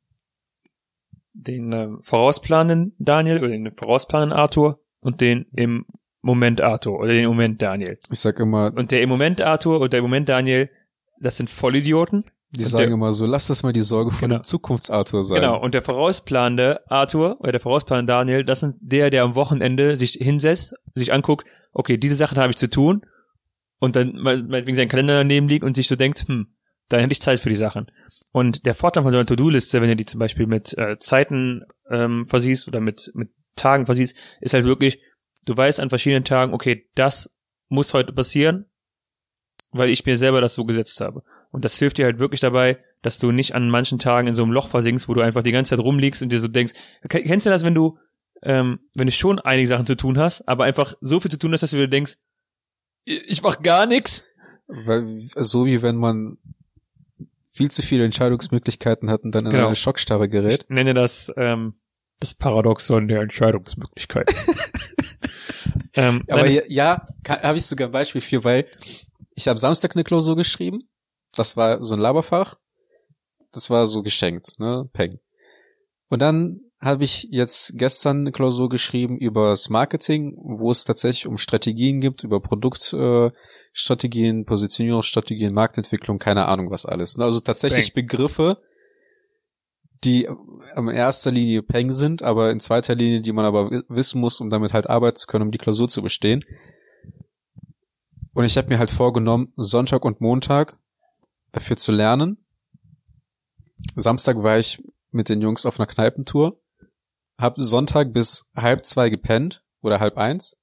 [1.35, 5.85] den äh, vorausplanen Daniel oder den vorausplanen Arthur und den im
[6.21, 7.99] Moment Arthur oder den Moment Daniel.
[8.09, 8.73] Ich sag immer.
[8.75, 10.69] Und der im Moment Arthur und der im Moment Daniel,
[11.19, 12.23] das sind Vollidioten.
[12.57, 14.41] Die und sagen der, immer so, lass das mal die Sorge von genau.
[14.41, 15.41] dem Zukunfts-Arthur sein.
[15.41, 19.95] Genau, und der vorausplanende Arthur oder der vorausplanende Daniel, das sind der, der am Wochenende
[19.95, 23.05] sich hinsetzt, sich anguckt, okay, diese Sachen habe ich zu tun
[23.79, 26.47] und dann meinetwegen sein Kalender daneben liegt und sich so denkt, hm,
[26.89, 27.87] da hätte ich Zeit für die Sachen.
[28.31, 31.63] Und der Vorteil von so einer To-Do-Liste, wenn du die zum Beispiel mit äh, Zeiten
[31.89, 34.99] ähm, versiehst oder mit, mit Tagen versiehst, ist halt wirklich,
[35.45, 37.33] du weißt an verschiedenen Tagen, okay, das
[37.69, 38.65] muss heute passieren,
[39.71, 41.23] weil ich mir selber das so gesetzt habe.
[41.55, 44.43] Und das hilft dir halt wirklich dabei, dass du nicht an manchen Tagen in so
[44.43, 46.73] einem Loch versinkst, wo du einfach die ganze Zeit rumliegst und dir so denkst,
[47.07, 47.97] kennst du das, wenn du,
[48.43, 51.53] ähm, wenn du schon einige Sachen zu tun hast, aber einfach so viel zu tun
[51.53, 52.15] hast, dass du dir denkst,
[53.05, 54.25] ich mach gar nichts?
[54.67, 56.39] Weil, so wie wenn man
[57.47, 59.67] viel zu viele Entscheidungsmöglichkeiten hat und dann in genau.
[59.67, 60.63] eine Schockstarre gerät.
[60.63, 61.75] Ich nenne das ähm,
[62.19, 64.35] das Paradoxon der Entscheidungsmöglichkeiten.
[65.93, 67.07] ähm, Aber nein, ja, ja
[67.43, 68.65] habe ich sogar ein Beispiel für, weil
[69.35, 70.89] ich habe Samstag eine Klausur geschrieben.
[71.35, 72.57] Das war so ein Laberfach.
[73.51, 74.89] Das war so geschenkt, ne?
[74.91, 75.19] Peng.
[76.09, 81.25] Und dann habe ich jetzt gestern eine Klausur geschrieben über das Marketing, wo es tatsächlich
[81.25, 87.17] um Strategien gibt, über Produktstrategien, äh, Positionierungsstrategien, Marktentwicklung, keine Ahnung was alles.
[87.17, 88.05] Also tatsächlich Peng.
[88.05, 88.57] Begriffe,
[90.03, 90.27] die
[90.75, 94.49] in erster Linie Peng sind, aber in zweiter Linie, die man aber wissen muss, um
[94.49, 96.43] damit halt arbeiten zu können, um die Klausur zu bestehen.
[98.33, 100.77] Und ich habe mir halt vorgenommen, Sonntag und Montag
[101.55, 102.45] dafür zu lernen.
[103.95, 106.59] Samstag war ich mit den Jungs auf einer Kneipentour
[107.37, 110.57] hab Sonntag bis halb zwei gepennt oder halb eins.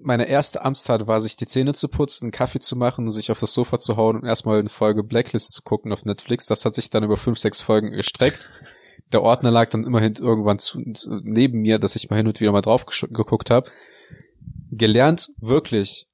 [0.00, 3.32] Meine erste Amtstat war, sich die Zähne zu putzen, einen Kaffee zu machen und sich
[3.32, 6.46] auf das Sofa zu hauen und erstmal eine Folge Blacklist zu gucken auf Netflix.
[6.46, 8.48] Das hat sich dann über fünf, sechs Folgen gestreckt.
[9.12, 10.80] Der Ordner lag dann immerhin irgendwann zu,
[11.24, 13.68] neben mir, dass ich mal hin und wieder mal drauf geguckt habe.
[14.70, 16.07] Gelernt wirklich,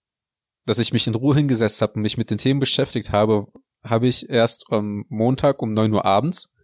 [0.67, 3.47] dass ich mich in Ruhe hingesetzt habe und mich mit den Themen beschäftigt habe,
[3.83, 6.55] habe ich erst am Montag um neun Uhr abends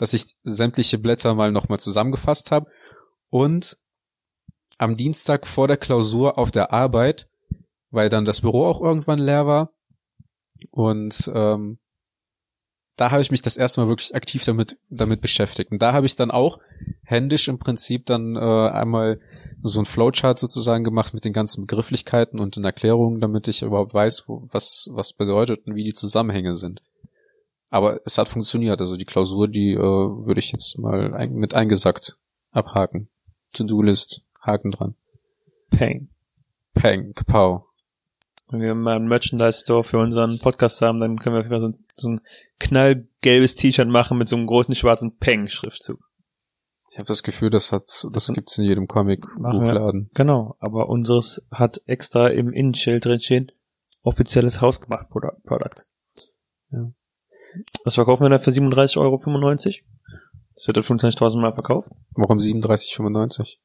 [0.00, 2.70] dass ich sämtliche Blätter mal nochmal zusammengefasst habe
[3.28, 3.76] und
[4.78, 7.28] am Dienstag vor der Klausur auf der Arbeit,
[7.90, 9.74] weil dann das Büro auch irgendwann leer war
[10.70, 11.78] und ähm,
[13.00, 16.06] da habe ich mich das erste Mal wirklich aktiv damit damit beschäftigt und da habe
[16.06, 16.58] ich dann auch
[17.02, 19.20] händisch im Prinzip dann äh, einmal
[19.62, 23.94] so ein Flowchart sozusagen gemacht mit den ganzen Begrifflichkeiten und den Erklärungen, damit ich überhaupt
[23.94, 26.82] weiß, wo, was was bedeutet und wie die Zusammenhänge sind.
[27.70, 28.80] Aber es hat funktioniert.
[28.80, 32.18] Also die Klausur, die äh, würde ich jetzt mal ein, mit eingesackt
[32.50, 33.08] abhaken.
[33.52, 34.94] To-Do-List, Haken dran.
[35.70, 36.08] Peng.
[36.74, 37.64] Peng, kapow.
[38.48, 42.08] Wenn wir mal einen Merchandise-Store für unseren Podcast haben, dann können wir auf so, so
[42.08, 42.20] ein
[42.60, 45.98] knallgelbes T-Shirt machen mit so einem großen schwarzen Peng-Schriftzug.
[46.92, 50.10] Ich habe das Gefühl, das hat, das gibt's in jedem Comic-Buchladen.
[50.14, 53.52] Genau, aber unseres hat extra im Innenschild drin stehen,
[54.02, 55.86] offizielles hausgemacht Produkt.
[56.70, 56.92] Ja.
[57.84, 59.16] Das verkaufen wir dann für 37,95 Euro.
[60.54, 61.90] Das wird dann 25.000 Mal verkauft.
[62.10, 63.56] Warum 37,95?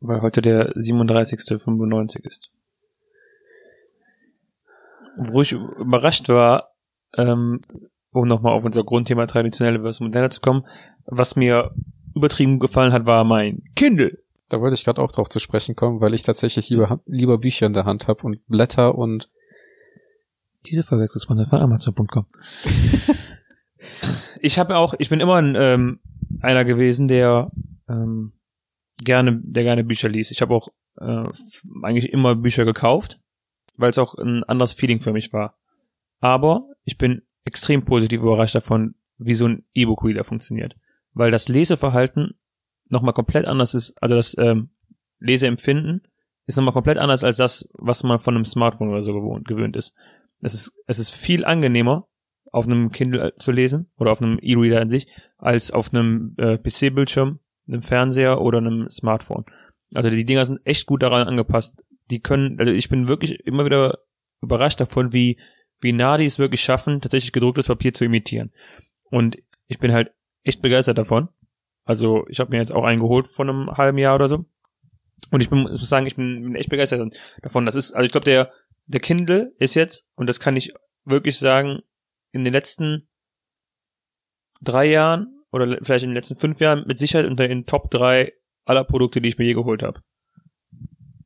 [0.00, 2.50] Weil heute der 37.95 ist.
[5.18, 6.69] Wo ich überrascht war,
[7.16, 7.60] ähm,
[8.12, 10.66] um nochmal auf unser Grundthema traditionelle versus moderne zu kommen,
[11.06, 11.72] was mir
[12.14, 14.18] übertrieben gefallen hat, war mein Kindle.
[14.48, 17.66] Da wollte ich gerade auch drauf zu sprechen kommen, weil ich tatsächlich lieber, lieber Bücher
[17.66, 19.30] in der Hand habe und Blätter und
[20.66, 22.26] diese Folge ist gesponsert von Amazon.com.
[24.40, 26.00] ich habe auch, ich bin immer ein, ähm,
[26.40, 27.50] einer gewesen, der
[27.88, 28.32] ähm,
[29.02, 30.30] gerne, der gerne Bücher liest.
[30.30, 30.68] Ich habe auch
[30.98, 31.24] äh,
[31.82, 33.20] eigentlich immer Bücher gekauft,
[33.76, 35.58] weil es auch ein anderes Feeling für mich war.
[36.20, 40.76] Aber ich bin extrem positiv überrascht davon, wie so ein E-Book-Reader funktioniert.
[41.12, 42.38] Weil das Leseverhalten
[42.88, 44.70] nochmal komplett anders ist, also das ähm,
[45.18, 46.02] Leseempfinden
[46.46, 49.76] ist nochmal komplett anders als das, was man von einem Smartphone oder so gewohnt, gewöhnt
[49.76, 49.94] ist.
[50.40, 52.08] Es ist, es ist viel angenehmer,
[52.52, 55.06] auf einem Kindle zu lesen oder auf einem E-Reader an sich,
[55.38, 59.44] als auf einem äh, PC-Bildschirm, einem Fernseher oder einem Smartphone.
[59.94, 61.84] Also die Dinger sind echt gut daran angepasst.
[62.10, 63.98] Die können, also ich bin wirklich immer wieder
[64.42, 65.38] überrascht davon, wie,
[65.82, 68.52] die es wirklich schaffen, tatsächlich gedrucktes Papier zu imitieren.
[69.04, 70.12] Und ich bin halt
[70.42, 71.28] echt begeistert davon.
[71.84, 74.44] Also ich habe mir jetzt auch einen geholt von einem halben Jahr oder so.
[75.30, 77.66] Und ich bin, muss sagen, ich bin, bin echt begeistert davon.
[77.66, 78.52] Das ist, also ich glaube, der,
[78.86, 80.72] der Kindle ist jetzt, und das kann ich
[81.04, 81.80] wirklich sagen,
[82.32, 83.08] in den letzten
[84.60, 88.32] drei Jahren oder vielleicht in den letzten fünf Jahren mit Sicherheit unter den Top drei
[88.64, 90.00] aller Produkte, die ich mir je geholt habe.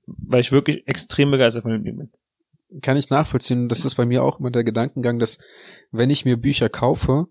[0.07, 2.13] Weil ich wirklich extrem begeistert von dem Ding bin.
[2.83, 3.69] Kann ich nachvollziehen.
[3.69, 5.39] Das ist bei mir auch immer der Gedankengang, dass
[5.93, 7.27] wenn ich mir Bücher kaufe,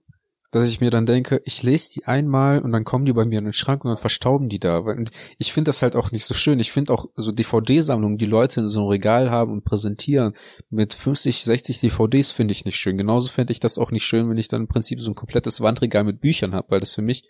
[0.53, 3.39] dass ich mir dann denke, ich lese die einmal und dann kommen die bei mir
[3.39, 4.77] in den Schrank und dann verstauben die da.
[4.77, 6.60] Und ich finde das halt auch nicht so schön.
[6.60, 10.34] Ich finde auch so DVD-Sammlungen, die Leute in so einem Regal haben und präsentieren
[10.69, 12.97] mit 50, 60 DVDs, finde ich nicht schön.
[12.97, 15.60] Genauso fände ich das auch nicht schön, wenn ich dann im Prinzip so ein komplettes
[15.62, 17.27] Wandregal mit Büchern habe, weil das für mich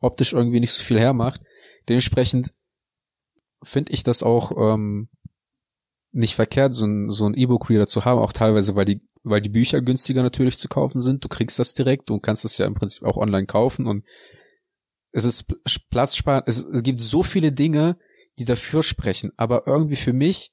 [0.00, 1.40] optisch irgendwie nicht so viel hermacht.
[1.88, 2.50] Dementsprechend
[3.62, 5.08] finde ich das auch ähm,
[6.16, 9.48] nicht verkehrt, so ein, so ein E-Book-Reader zu haben, auch teilweise, weil die weil die
[9.48, 11.24] Bücher günstiger natürlich zu kaufen sind.
[11.24, 14.04] Du kriegst das direkt, du kannst das ja im Prinzip auch online kaufen und
[15.10, 15.48] es ist
[15.90, 16.46] platzsparend.
[16.46, 17.98] Es, es gibt so viele Dinge,
[18.38, 19.32] die dafür sprechen.
[19.36, 20.52] Aber irgendwie für mich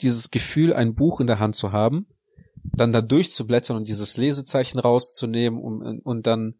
[0.00, 2.06] dieses Gefühl, ein Buch in der Hand zu haben,
[2.62, 6.54] dann da durchzublättern und dieses Lesezeichen rauszunehmen und, und dann,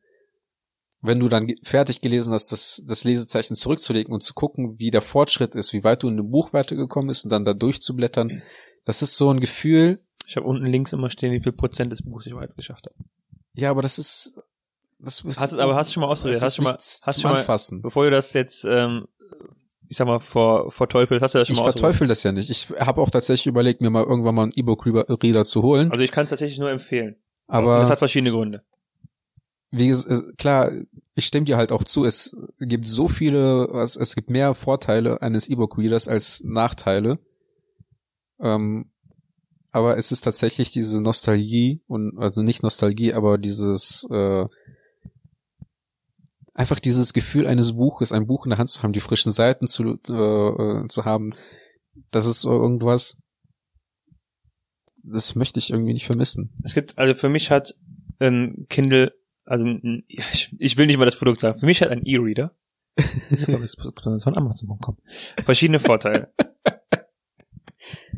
[1.00, 5.02] wenn du dann fertig gelesen hast, das, das Lesezeichen zurückzulegen und zu gucken, wie der
[5.02, 8.42] Fortschritt ist, wie weit du in dem Buch weitergekommen bist und dann da durchzublättern.
[8.84, 12.02] Das ist so ein Gefühl, ich habe unten links immer stehen, wie viel Prozent des
[12.02, 12.96] Buchs ich bereits geschafft habe.
[13.54, 14.38] Ja, aber das ist,
[14.98, 16.42] das ist hast, aber hast du schon mal ausprobiert?
[16.42, 17.80] Hast du schon mal, hast schon mal, anfassen.
[17.80, 19.06] bevor du das jetzt, ähm,
[19.88, 22.22] ich sag mal, vor, vor Teufel, hast du das schon ich mal Ich verteufel das
[22.24, 22.50] ja nicht.
[22.50, 25.90] Ich habe auch tatsächlich überlegt, mir mal irgendwann mal einen E-Book-Reader zu holen.
[25.92, 27.16] Also ich kann es tatsächlich nur empfehlen.
[27.46, 28.62] Aber das hat verschiedene Gründe.
[29.70, 30.72] Wie es, klar,
[31.14, 32.04] ich stimme dir halt auch zu.
[32.04, 37.18] Es gibt so viele, es, es gibt mehr Vorteile eines E-Book-Readers als Nachteile.
[38.40, 38.90] Ähm,
[39.70, 44.46] aber es ist tatsächlich diese Nostalgie und also nicht Nostalgie, aber dieses äh,
[46.54, 49.66] einfach dieses Gefühl eines Buches, ein Buch in der Hand zu haben, die frischen Seiten
[49.66, 51.34] zu äh, zu haben,
[52.10, 53.18] das ist irgendwas,
[55.02, 56.52] das möchte ich irgendwie nicht vermissen.
[56.64, 57.74] Es gibt also für mich hat
[58.18, 59.12] ein Kindle,
[59.48, 59.66] also
[60.08, 62.54] ich, ich will nicht mal das Produkt sagen, für mich hat ein E-Reader
[65.44, 66.32] verschiedene Vorteile.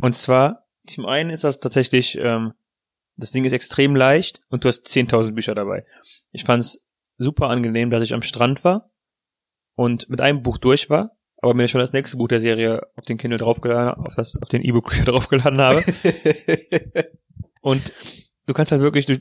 [0.01, 2.55] Und zwar zum einen ist das tatsächlich, ähm,
[3.17, 5.85] das Ding ist extrem leicht und du hast 10.000 Bücher dabei.
[6.33, 6.85] Ich fand es
[7.19, 8.91] super angenehm, dass ich am Strand war
[9.77, 13.05] und mit einem Buch durch war, aber mir schon das nächste Buch der Serie auf
[13.05, 15.83] den Kindle draufgeladen, auf das, auf den E-Book draufgeladen habe.
[17.61, 17.93] und
[18.47, 19.21] du kannst halt wirklich, du,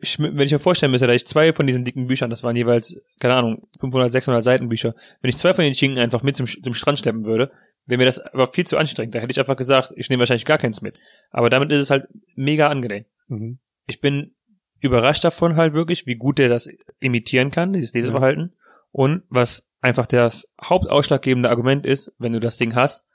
[0.00, 2.56] ich, wenn ich mir vorstellen müsste, da ich zwei von diesen dicken Büchern, das waren
[2.56, 6.46] jeweils, keine Ahnung, 500, 600 Seitenbücher, wenn ich zwei von den Schinken einfach mit zum,
[6.46, 7.50] zum Strand schleppen würde,
[7.86, 9.14] wäre mir das aber viel zu anstrengend.
[9.14, 10.96] Da hätte ich einfach gesagt, ich nehme wahrscheinlich gar keins mit.
[11.30, 13.04] Aber damit ist es halt mega angenehm.
[13.28, 13.58] Mhm.
[13.86, 14.34] Ich bin
[14.80, 16.68] überrascht davon halt wirklich, wie gut der das
[17.00, 18.44] imitieren kann, dieses Leseverhalten.
[18.44, 18.52] Mhm.
[18.92, 23.06] Und was einfach das hauptausschlaggebende Argument ist, wenn du das Ding hast,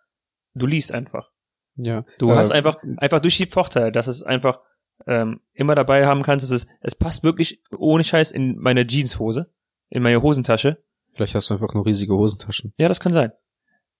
[0.53, 1.31] du liest einfach.
[1.75, 2.05] Ja.
[2.19, 4.59] Du äh, hast einfach, einfach durch die Vorteile, dass es einfach
[5.07, 9.51] ähm, immer dabei haben kannst, es, es passt wirklich ohne Scheiß in meine Jeanshose,
[9.89, 10.83] in meine Hosentasche.
[11.13, 12.71] Vielleicht hast du einfach nur riesige Hosentaschen.
[12.77, 13.31] Ja, das kann sein.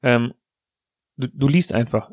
[0.03, 0.33] Ähm,
[1.17, 2.11] du, du liest einfach.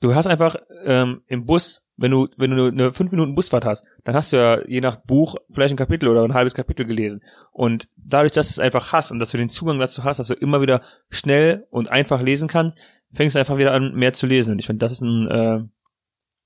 [0.00, 3.86] Du hast einfach ähm, im Bus, wenn du wenn du eine fünf Minuten Busfahrt hast,
[4.02, 7.22] dann hast du ja je nach Buch vielleicht ein Kapitel oder ein halbes Kapitel gelesen.
[7.52, 10.28] Und dadurch, dass du es einfach hast und dass du den Zugang dazu hast, dass
[10.28, 12.76] du immer wieder schnell und einfach lesen kannst,
[13.12, 14.52] fängst du einfach wieder an, mehr zu lesen.
[14.52, 15.60] Und ich finde, das ist ein äh,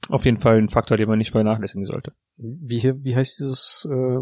[0.09, 2.13] auf jeden Fall ein Faktor, den man nicht vernachlässigen sollte.
[2.37, 4.19] Wie, wie heißt dieses äh,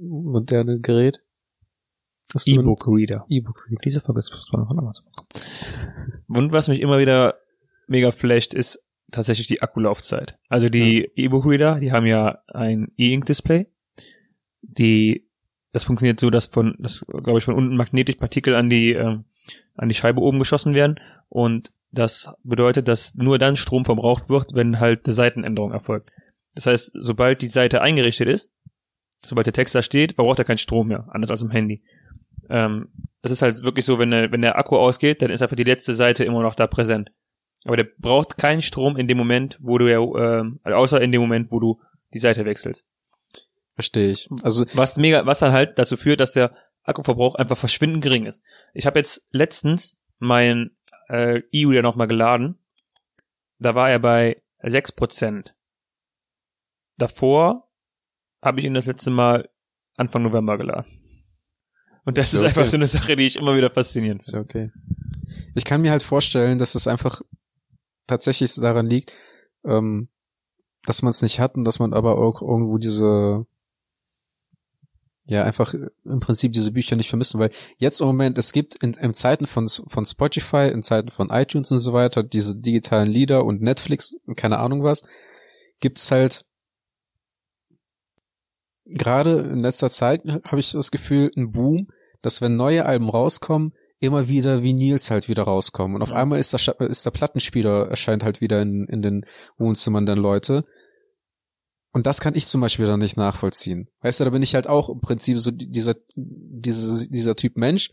[0.00, 1.22] moderne Gerät?
[2.46, 3.24] E-Book Reader.
[3.28, 3.80] E-Book Reader.
[3.84, 5.06] Diese Folge ist von Amazon.
[6.28, 7.38] Und was mich immer wieder
[7.86, 10.38] mega flasht, ist tatsächlich die Akkulaufzeit.
[10.48, 11.24] Also die ja.
[11.24, 13.66] E-Book Reader, die haben ja ein E-Ink Display.
[14.60, 15.26] Die,
[15.72, 19.18] das funktioniert so, dass von, das glaube ich von unten magnetisch Partikel an die, äh,
[19.74, 24.54] an die Scheibe oben geschossen werden und das bedeutet, dass nur dann Strom verbraucht wird,
[24.54, 26.10] wenn halt eine Seitenänderung erfolgt.
[26.54, 28.52] Das heißt, sobald die Seite eingerichtet ist,
[29.24, 31.82] sobald der Text da steht, verbraucht er keinen Strom mehr, anders als im Handy.
[32.50, 32.88] Ähm,
[33.22, 35.64] es ist halt wirklich so, wenn der, wenn der Akku ausgeht, dann ist einfach die
[35.64, 37.10] letzte Seite immer noch da präsent.
[37.64, 41.20] Aber der braucht keinen Strom in dem Moment, wo du ja, ähm, außer in dem
[41.20, 41.80] Moment, wo du
[42.14, 42.86] die Seite wechselst.
[43.74, 44.28] Verstehe ich.
[44.42, 48.42] Also Was mega, was dann halt dazu führt, dass der Akkuverbrauch einfach verschwindend gering ist.
[48.74, 50.76] Ich habe jetzt letztens meinen
[51.08, 52.58] äh, E-Reader nochmal geladen.
[53.58, 55.52] Da war er bei 6%.
[56.96, 57.68] Davor
[58.42, 59.48] habe ich ihn das letzte Mal
[59.96, 60.86] Anfang November geladen.
[62.04, 62.70] Und das ist einfach okay.
[62.70, 64.44] so eine Sache, die ich immer wieder faszinierend ist finde.
[64.44, 64.72] okay.
[65.54, 67.20] Ich kann mir halt vorstellen, dass es einfach
[68.06, 69.12] tatsächlich daran liegt,
[69.64, 70.08] ähm,
[70.84, 73.46] dass man es nicht hat und dass man aber auch irgendwo diese
[75.28, 78.94] ja einfach im Prinzip diese Bücher nicht vermissen, weil jetzt im Moment es gibt in,
[78.94, 83.44] in Zeiten von von Spotify, in Zeiten von iTunes und so weiter diese digitalen Lieder
[83.44, 85.02] und Netflix und keine Ahnung was,
[85.80, 86.44] gibt's halt
[88.86, 91.88] gerade in letzter Zeit habe ich das Gefühl ein Boom,
[92.22, 95.96] dass wenn neue Alben rauskommen, immer wieder Vinyls halt wieder rauskommen.
[95.96, 96.16] Und auf Ja.
[96.16, 99.26] einmal ist der, ist der Plattenspieler erscheint halt wieder in, in den
[99.58, 100.64] Wohnzimmern der Leute.
[101.98, 103.88] Und das kann ich zum Beispiel dann nicht nachvollziehen.
[104.02, 107.90] Weißt du, da bin ich halt auch im Prinzip so dieser, dieser, dieser Typ Mensch,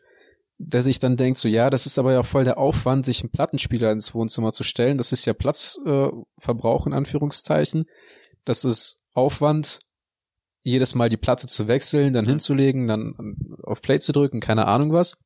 [0.60, 3.32] der sich dann denkt, so ja, das ist aber ja voll der Aufwand, sich einen
[3.32, 5.00] Plattenspieler ins Wohnzimmer zu stellen.
[5.00, 7.86] Das ist ja Platzverbrauch äh, in Anführungszeichen.
[8.44, 9.80] Das ist Aufwand,
[10.62, 13.15] jedes Mal die Platte zu wechseln, dann hinzulegen, dann
[13.63, 15.18] auf Play zu drücken, keine Ahnung was.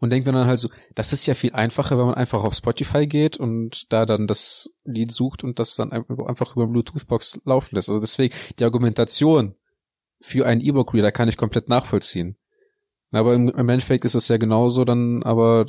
[0.00, 2.54] Und denkt man dann halt so, das ist ja viel einfacher, wenn man einfach auf
[2.54, 7.42] Spotify geht und da dann das Lied sucht und das dann ein- einfach über Bluetooth-Box
[7.44, 7.88] laufen lässt.
[7.88, 9.54] Also deswegen, die Argumentation
[10.20, 12.36] für einen E-Book-Reader kann ich komplett nachvollziehen.
[13.12, 15.66] Aber im, im Endeffekt ist es ja genauso dann aber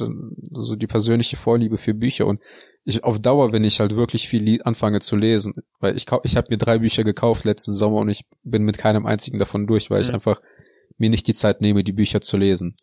[0.51, 2.39] so die persönliche Vorliebe für Bücher und
[2.83, 6.35] ich auf Dauer, wenn ich halt wirklich viel li- anfange zu lesen, weil ich ich
[6.37, 9.89] habe mir drei Bücher gekauft letzten Sommer und ich bin mit keinem einzigen davon durch,
[9.89, 10.15] weil ich Mhm.
[10.15, 10.39] einfach
[10.97, 12.75] mir nicht die Zeit nehme, die Bücher zu lesen.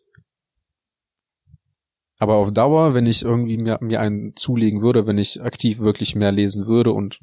[2.19, 6.15] Aber auf Dauer, wenn ich irgendwie mir, mir einen zulegen würde, wenn ich aktiv wirklich
[6.15, 7.21] mehr lesen würde und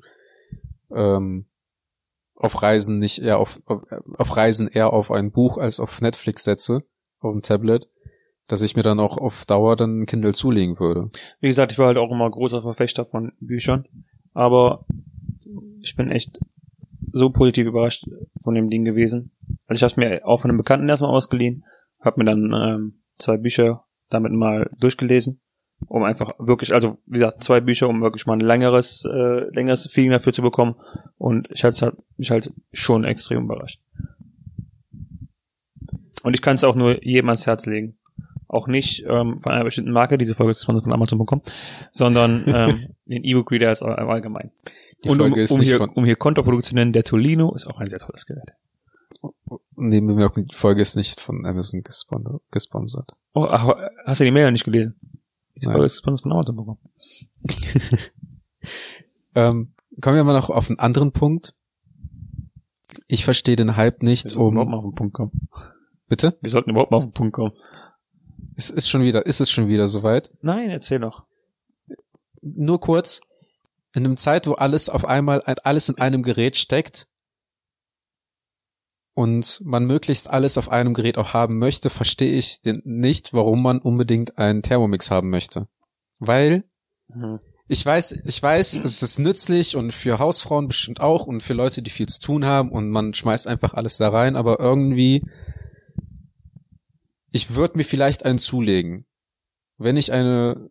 [0.91, 1.47] ähm,
[2.35, 3.83] auf Reisen nicht eher auf, auf,
[4.17, 6.83] auf Reisen eher auf ein Buch als auf Netflix setze,
[7.21, 7.89] auf dem Tablet,
[8.47, 11.11] dass ich mir dann auch auf Dauer dann Kindle zulegen würde.
[11.41, 13.87] Wie gesagt, ich war halt auch immer großer Verfechter von Büchern,
[14.33, 14.87] aber
[15.83, 16.39] ich bin echt
[17.13, 18.07] so positiv überrascht
[18.43, 19.33] von dem Ding gewesen.
[19.67, 21.65] Also ich habe mir auch von einem Bekannten erstmal ausgeliehen,
[22.01, 25.41] habe mir dann ähm, zwei Bücher damit mal durchgelesen,
[25.87, 29.91] um einfach wirklich, also wie gesagt, zwei Bücher, um wirklich mal ein längeres, äh, längeres
[29.91, 30.77] Feeling dafür zu bekommen.
[31.19, 31.81] Und ich halt,
[32.17, 33.81] mich halt schon extrem überrascht.
[36.23, 37.99] Und ich kann es auch nur jedem ans Herz legen.
[38.49, 41.43] Auch nicht ähm, von einer bestimmten Marke, diese Folge ist von von Amazon bekommen,
[41.91, 44.53] sondern ähm, den E-Book-Reader als all- allgemein.
[45.03, 47.05] Die Und um, Folge ist um, nicht hier, von, um hier Kontraproduktion zu nennen, der
[47.05, 48.53] Tolino ist auch ein sehr tolles Gerät.
[49.75, 53.13] Nebenbemerkung, die Folge ist nicht von Amazon gespon gesponsert.
[53.37, 53.69] Oh, ach,
[54.07, 54.99] hast du die Mail nicht gelesen?
[55.57, 55.73] Nein.
[55.73, 56.79] Folge ist von von Amazon bekommen.
[59.37, 61.55] Ähm, kommen wir mal noch auf einen anderen Punkt.
[63.07, 65.49] Ich verstehe den Hype Wir nicht sollten überhaupt um, mal auf den Punkt kommen.
[66.09, 66.39] bitte?
[66.41, 67.53] Wir sollten überhaupt mal auf den Punkt kommen.
[68.57, 70.33] Es ist schon wieder, ist es schon wieder soweit?
[70.41, 71.27] Nein, erzähl doch.
[72.41, 73.21] nur kurz,
[73.95, 77.07] in einem Zeit, wo alles auf einmal, alles in einem Gerät steckt
[79.17, 83.63] und man möglichst alles auf einem Gerät auch haben möchte, verstehe ich den nicht, warum
[83.63, 85.69] man unbedingt einen Thermomix haben möchte.
[86.19, 86.65] Weil
[87.09, 87.41] Mhm.
[87.67, 91.81] ich weiß, ich weiß, es ist nützlich und für Hausfrauen bestimmt auch und für Leute,
[91.81, 95.23] die viel zu tun haben und man schmeißt einfach alles da rein, aber irgendwie,
[97.31, 99.07] ich würde mir vielleicht einen zulegen.
[99.79, 100.69] Wenn ich eine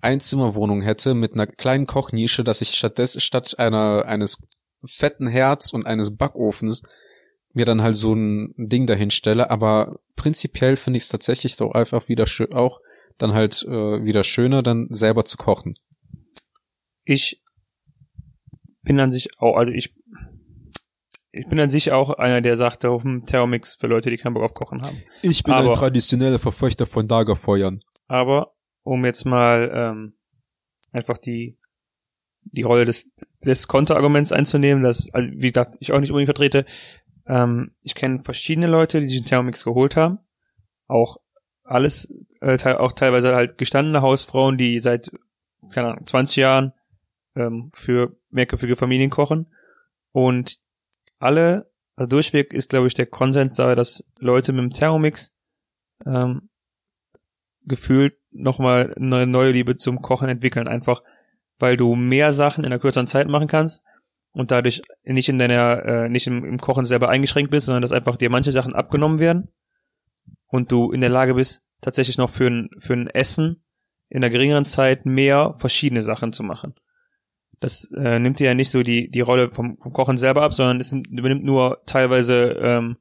[0.00, 4.42] Einzimmerwohnung hätte mit einer kleinen Kochnische, dass ich stattdessen statt einer eines
[4.84, 6.82] fetten Herz und eines Backofens
[7.56, 11.72] mir dann halt so ein Ding dahin stelle, aber prinzipiell finde ich es tatsächlich doch
[11.72, 12.80] einfach wieder schön, auch
[13.16, 15.74] dann halt äh, wieder schöner, dann selber zu kochen.
[17.04, 17.42] Ich
[18.82, 19.94] bin an sich auch, also ich,
[21.32, 24.34] ich bin an sich auch einer, der sagte, auf dem Thermomix für Leute, die keinen
[24.34, 25.02] Bock auf Kochen haben.
[25.22, 27.82] Ich bin ein Aber- traditioneller Verfechter von Lagerfeuern.
[28.06, 30.12] Aber um jetzt mal ähm,
[30.92, 31.58] einfach die
[32.42, 33.10] die Rolle des
[33.44, 36.64] des Konterarguments einzunehmen, das also wie gesagt ich auch nicht unbedingt vertrete.
[37.26, 40.18] Ähm, ich kenne verschiedene Leute, die einen Thermomix geholt haben,
[40.86, 41.18] auch
[41.64, 45.10] alles äh, auch teilweise halt gestandene Hausfrauen, die seit
[45.72, 46.72] keine Ahnung 20 Jahren
[47.34, 49.52] ähm, für mehrköpfige Familien kochen.
[50.12, 50.60] Und
[51.18, 55.34] alle also durchweg ist glaube ich der Konsens da, dass Leute mit dem Thermomix
[56.04, 56.48] ähm,
[57.62, 61.02] gefühlt nochmal eine neue Liebe zum Kochen entwickeln, einfach
[61.58, 63.82] weil du mehr Sachen in einer kürzeren Zeit machen kannst
[64.36, 67.92] und dadurch nicht in deiner, äh, nicht im, im Kochen selber eingeschränkt bist, sondern dass
[67.92, 69.48] einfach dir manche Sachen abgenommen werden
[70.48, 73.64] und du in der Lage bist, tatsächlich noch für ein, für ein Essen
[74.10, 76.74] in einer geringeren Zeit mehr verschiedene Sachen zu machen.
[77.60, 80.52] Das äh, nimmt dir ja nicht so die, die Rolle vom, vom Kochen selber ab,
[80.52, 82.98] sondern es übernimmt nur teilweise, ähm,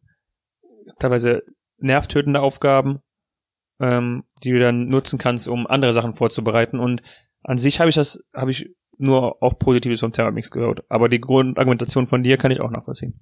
[1.00, 1.44] teilweise
[1.80, 3.00] nervtötende Aufgaben,
[3.82, 6.80] ähm, die du dann nutzen kannst, um andere Sachen vorzubereiten.
[6.80, 7.02] Und
[7.44, 10.84] an sich habe ich das, habe ich nur auch Positives vom Thermomix gehört.
[10.90, 13.20] Aber die Grundargumentation von dir kann ich auch nachvollziehen.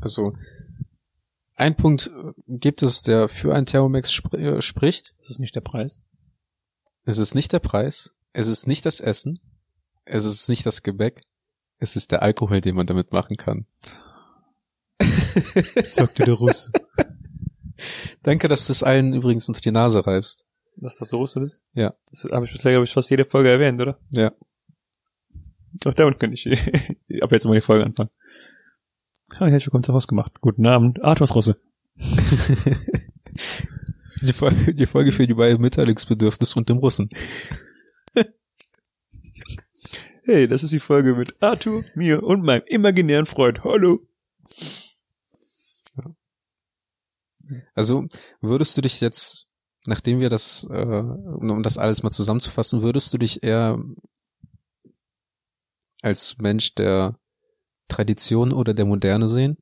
[0.00, 0.34] Also
[1.56, 2.10] ein Punkt
[2.48, 5.14] gibt es, der für ein Thermomix spr äh, spricht.
[5.18, 6.00] Das ist nicht der Preis.
[7.04, 9.38] Es ist nicht der Preis, es ist nicht das Essen,
[10.06, 11.22] es ist nicht das Gebäck,
[11.78, 13.66] es ist der Alkohol, den man damit machen kann.
[15.84, 16.72] Sagte der Russe.
[18.22, 20.46] Danke, dass du es allen übrigens unter die Nase reibst.
[20.76, 21.60] Dass das so Russe ist?
[21.74, 21.94] Ja.
[22.10, 23.98] Das habe ich bisher, glaube ich, fast jede Folge erwähnt, oder?
[24.10, 24.32] Ja.
[25.84, 26.46] Auch damit könnte ich
[27.22, 28.10] ab jetzt mal die Folge anfangen.
[29.32, 30.40] Ja, herzlich willkommen zu Haus gemacht.
[30.40, 31.60] Guten Abend, Arthurs Russe.
[34.22, 37.10] Die Folge, die Folge für die beiden Mitteilungsbedürfnis und dem Russen.
[40.22, 43.62] Hey, das ist die Folge mit Arthur, mir und meinem imaginären Freund.
[43.64, 43.98] Hallo.
[47.74, 48.06] Also
[48.40, 49.48] würdest du dich jetzt,
[49.84, 53.78] nachdem wir das, äh, um das alles mal zusammenzufassen, würdest du dich eher
[56.04, 57.18] als Mensch der
[57.88, 59.56] Tradition oder der Moderne sehen?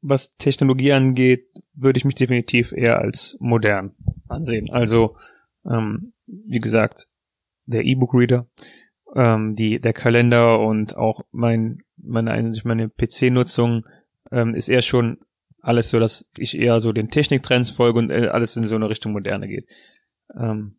[0.00, 3.94] Was Technologie angeht, würde ich mich definitiv eher als modern
[4.28, 4.70] ansehen.
[4.70, 5.16] Also,
[5.64, 7.08] ähm, wie gesagt,
[7.66, 8.46] der E-Book-Reader,
[9.14, 13.84] ähm, die, der Kalender und auch mein, meine, meine PC-Nutzung
[14.30, 15.18] ähm, ist eher schon
[15.60, 18.88] alles so, dass ich eher so den Techniktrends folge und äh, alles in so eine
[18.88, 19.68] Richtung Moderne geht.
[20.36, 20.76] Ähm,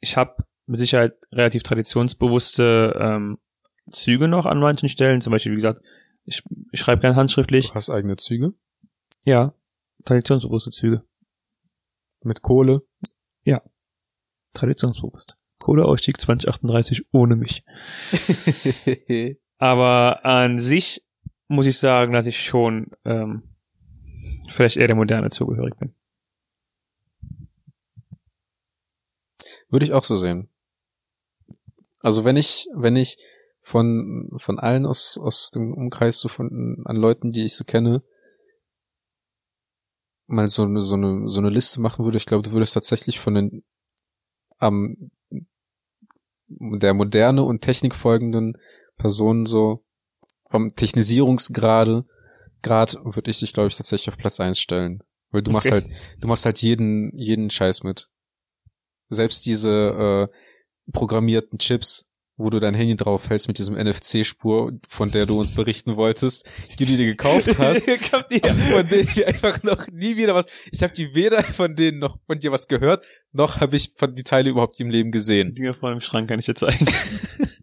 [0.00, 3.38] ich habe mit Sicherheit relativ traditionsbewusste ähm,
[3.90, 5.20] Züge noch an manchen Stellen.
[5.20, 5.82] Zum Beispiel, wie gesagt,
[6.24, 6.42] ich,
[6.72, 7.68] ich schreibe gern handschriftlich.
[7.68, 8.52] Du hast eigene Züge
[9.24, 9.54] Ja,
[10.04, 11.04] traditionsbewusste Züge.
[12.22, 12.82] mit Kohle.
[14.54, 15.36] Traditionsbewusst.
[15.58, 17.64] Kohleausstieg 2038 ohne mich.
[19.58, 21.04] Aber an sich
[21.48, 23.42] muss ich sagen, dass ich schon ähm,
[24.48, 25.94] vielleicht eher der Moderne zugehörig bin.
[29.68, 30.48] Würde ich auch so sehen.
[32.00, 33.18] Also wenn ich, wenn ich
[33.60, 38.02] von, von allen aus, aus dem Umkreis so von, an Leuten, die ich so kenne,
[40.26, 43.18] mal so eine, so eine, so eine Liste machen würde, ich glaube, du würdest tatsächlich
[43.18, 43.64] von den,
[44.58, 45.10] am,
[46.48, 48.56] der moderne und Technik folgenden
[48.96, 49.84] Personen so,
[50.48, 52.06] vom Technisierungsgrade,
[52.62, 55.02] Grad würde ich dich, glaube ich, tatsächlich auf Platz eins stellen.
[55.30, 55.82] Weil du machst Okay.
[55.82, 58.08] halt, du machst halt jeden, jeden Scheiß mit.
[59.08, 65.10] Selbst diese äh, programmierten Chips, wo du dein Handy drauf hältst mit diesem NFC-Spur, von
[65.10, 66.48] der du uns berichten wolltest,
[66.78, 70.46] die du dir gekauft hast, von denen wir einfach noch nie wieder was.
[70.70, 74.14] Ich habe die weder von denen noch von dir was gehört, noch habe ich von
[74.14, 75.54] die Teile überhaupt im Leben gesehen.
[75.54, 76.86] Dinger vor dem Schrank kann ich dir zeigen.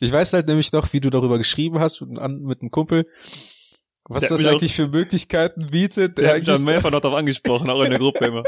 [0.00, 3.06] Ich weiß halt nämlich noch, wie du darüber geschrieben hast mit, einem- mit einem Kumpel,
[4.04, 6.18] was Der das eigentlich für Möglichkeiten bietet.
[6.18, 8.42] Der hat mich dann mehrfach noch darauf angesprochen, auch in der Gruppe immer.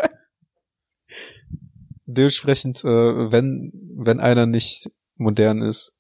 [2.06, 2.88] Dementsprechend, äh,
[3.32, 5.94] wenn wenn einer nicht modern ist,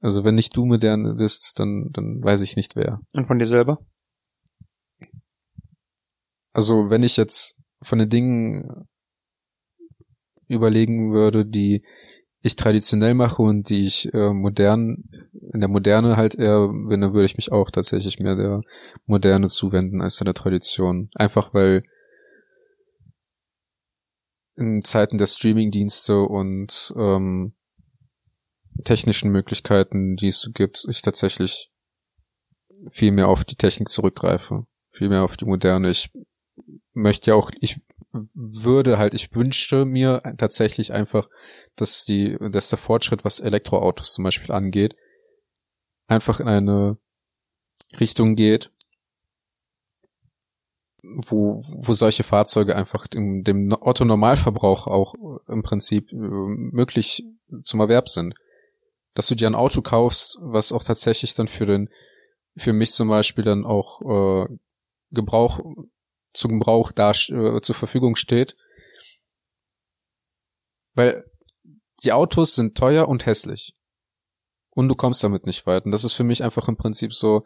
[0.00, 3.00] also wenn nicht du modern bist, dann dann weiß ich nicht wer.
[3.12, 3.78] Und von dir selber?
[6.52, 8.86] Also wenn ich jetzt von den Dingen
[10.48, 11.82] überlegen würde, die
[12.42, 15.04] ich traditionell mache und die ich äh, modern
[15.52, 18.62] in der Moderne halt eher bin, dann würde ich mich auch tatsächlich mehr der
[19.06, 21.08] Moderne zuwenden als der Tradition.
[21.14, 21.84] Einfach weil
[24.56, 27.54] in Zeiten der Streamingdienste und ähm,
[28.84, 31.70] technischen Möglichkeiten, die es so gibt, ich tatsächlich
[32.90, 35.90] viel mehr auf die Technik zurückgreife, viel mehr auf die Moderne.
[35.90, 36.10] Ich
[36.92, 37.80] möchte ja auch, ich
[38.12, 41.28] würde halt, ich wünschte mir tatsächlich einfach,
[41.76, 44.94] dass die, dass der Fortschritt, was Elektroautos zum Beispiel angeht,
[46.06, 46.98] einfach in eine
[47.98, 48.70] Richtung geht,
[51.02, 55.14] wo, wo solche Fahrzeuge einfach dem, dem Otto-Normalverbrauch auch
[55.48, 57.24] im Prinzip äh, möglich
[57.62, 58.34] zum Erwerb sind.
[59.14, 61.88] Dass du dir ein Auto kaufst, was auch tatsächlich dann für den,
[62.56, 64.56] für mich zum Beispiel dann auch äh,
[65.10, 65.60] Gebrauch
[66.32, 68.56] zum Gebrauch da äh, zur Verfügung steht.
[70.94, 71.24] Weil
[72.04, 73.74] die Autos sind teuer und hässlich.
[74.70, 75.84] Und du kommst damit nicht weit.
[75.84, 77.44] Und das ist für mich einfach im Prinzip so,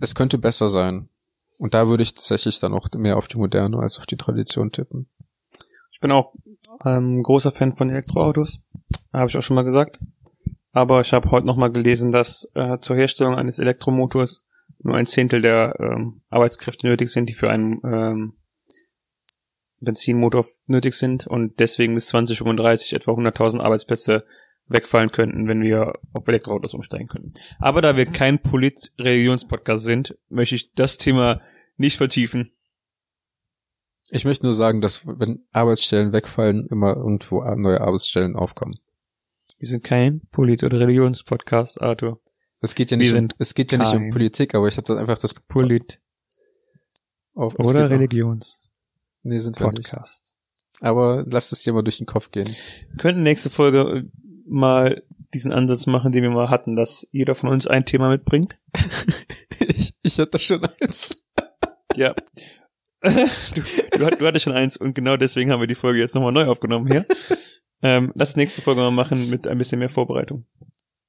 [0.00, 1.08] es könnte besser sein.
[1.58, 4.70] Und da würde ich tatsächlich dann auch mehr auf die Moderne als auf die Tradition
[4.70, 5.10] tippen.
[5.92, 6.32] Ich bin auch
[6.84, 8.62] ähm, großer Fan von Elektroautos.
[9.12, 9.98] Habe ich auch schon mal gesagt.
[10.72, 14.46] Aber ich habe heute noch mal gelesen, dass äh, zur Herstellung eines Elektromotors
[14.80, 18.34] nur ein Zehntel der ähm, Arbeitskräfte nötig sind, die für einen ähm,
[19.80, 24.24] Benzinmotor nötig sind und deswegen bis 2035 etwa 100.000 Arbeitsplätze
[24.68, 27.34] wegfallen könnten, wenn wir auf Elektroautos umsteigen könnten.
[27.58, 31.40] Aber da wir kein Polit-Religions-Podcast sind, möchte ich das Thema
[31.76, 32.52] nicht vertiefen.
[34.10, 38.78] Ich möchte nur sagen, dass wenn Arbeitsstellen wegfallen, immer irgendwo neue Arbeitsstellen aufkommen.
[39.58, 42.20] Wir sind kein Polit- oder Religionspodcast, Arthur.
[42.60, 44.96] Es geht ja nicht, um, es geht ja nicht um Politik, aber ich habe das
[44.96, 46.00] einfach das Polit-
[47.34, 48.62] auf, oder Religionspodcast.
[49.22, 49.92] Nee, sind nicht.
[50.80, 52.46] Aber lass es dir mal durch den Kopf gehen.
[52.46, 54.10] Wir könnten nächste Folge
[54.48, 55.02] mal
[55.34, 58.56] diesen Ansatz machen, den wir mal hatten, dass jeder von uns ein Thema mitbringt.
[59.58, 61.28] ich, ich hatte schon eins.
[61.94, 62.14] Ja.
[63.02, 63.10] du,
[63.92, 66.46] du, du hattest schon eins und genau deswegen haben wir die Folge jetzt nochmal neu
[66.46, 67.04] aufgenommen hier.
[67.82, 70.46] Ähm, lass nächste Folge mal machen mit ein bisschen mehr Vorbereitung.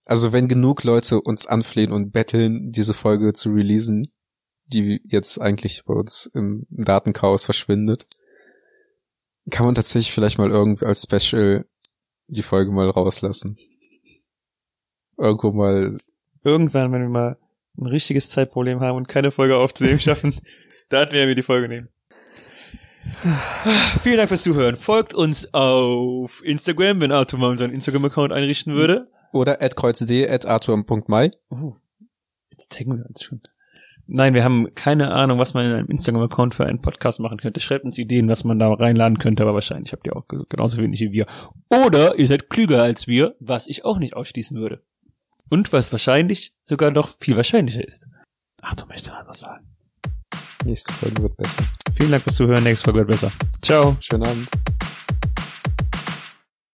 [0.06, 4.12] Also wenn genug Leute uns anflehen und betteln, diese Folge zu releasen,
[4.68, 8.08] die jetzt eigentlich bei uns im Datenchaos verschwindet,
[9.50, 11.66] kann man tatsächlich vielleicht mal irgendwie als Special
[12.30, 13.58] die Folge mal rauslassen.
[15.18, 15.98] Irgendwo mal,
[16.44, 17.38] Irgendwann, wenn wir mal
[17.78, 20.34] ein richtiges Zeitproblem haben und keine Folge aufzunehmen schaffen,
[20.90, 21.90] dann werden wir die Folge nehmen.
[24.02, 24.76] Vielen Dank fürs Zuhören.
[24.76, 29.10] Folgt uns auf Instagram, wenn Arthur mal unseren Instagram-Account einrichten würde.
[29.34, 31.32] oder at kreuzt at arthur.mai.
[31.50, 31.76] Oh,
[32.52, 33.42] jetzt taggen wir uns schon.
[34.12, 37.60] Nein, wir haben keine Ahnung, was man in einem Instagram-Account für einen Podcast machen könnte.
[37.60, 41.00] Schreibt uns Ideen, was man da reinladen könnte, aber wahrscheinlich habt ihr auch genauso wenig
[41.00, 41.28] wie wir.
[41.70, 44.82] Oder ihr seid klüger als wir, was ich auch nicht ausschließen würde.
[45.50, 48.08] Und was wahrscheinlich sogar noch viel wahrscheinlicher ist.
[48.64, 49.68] Ach, du möchtest was sagen.
[50.66, 51.64] Nächste Folge wird besser.
[51.96, 52.64] Vielen Dank fürs Zuhören.
[52.64, 53.32] Nächste Folge wird besser.
[53.62, 53.96] Ciao.
[54.00, 54.79] Schönen Abend.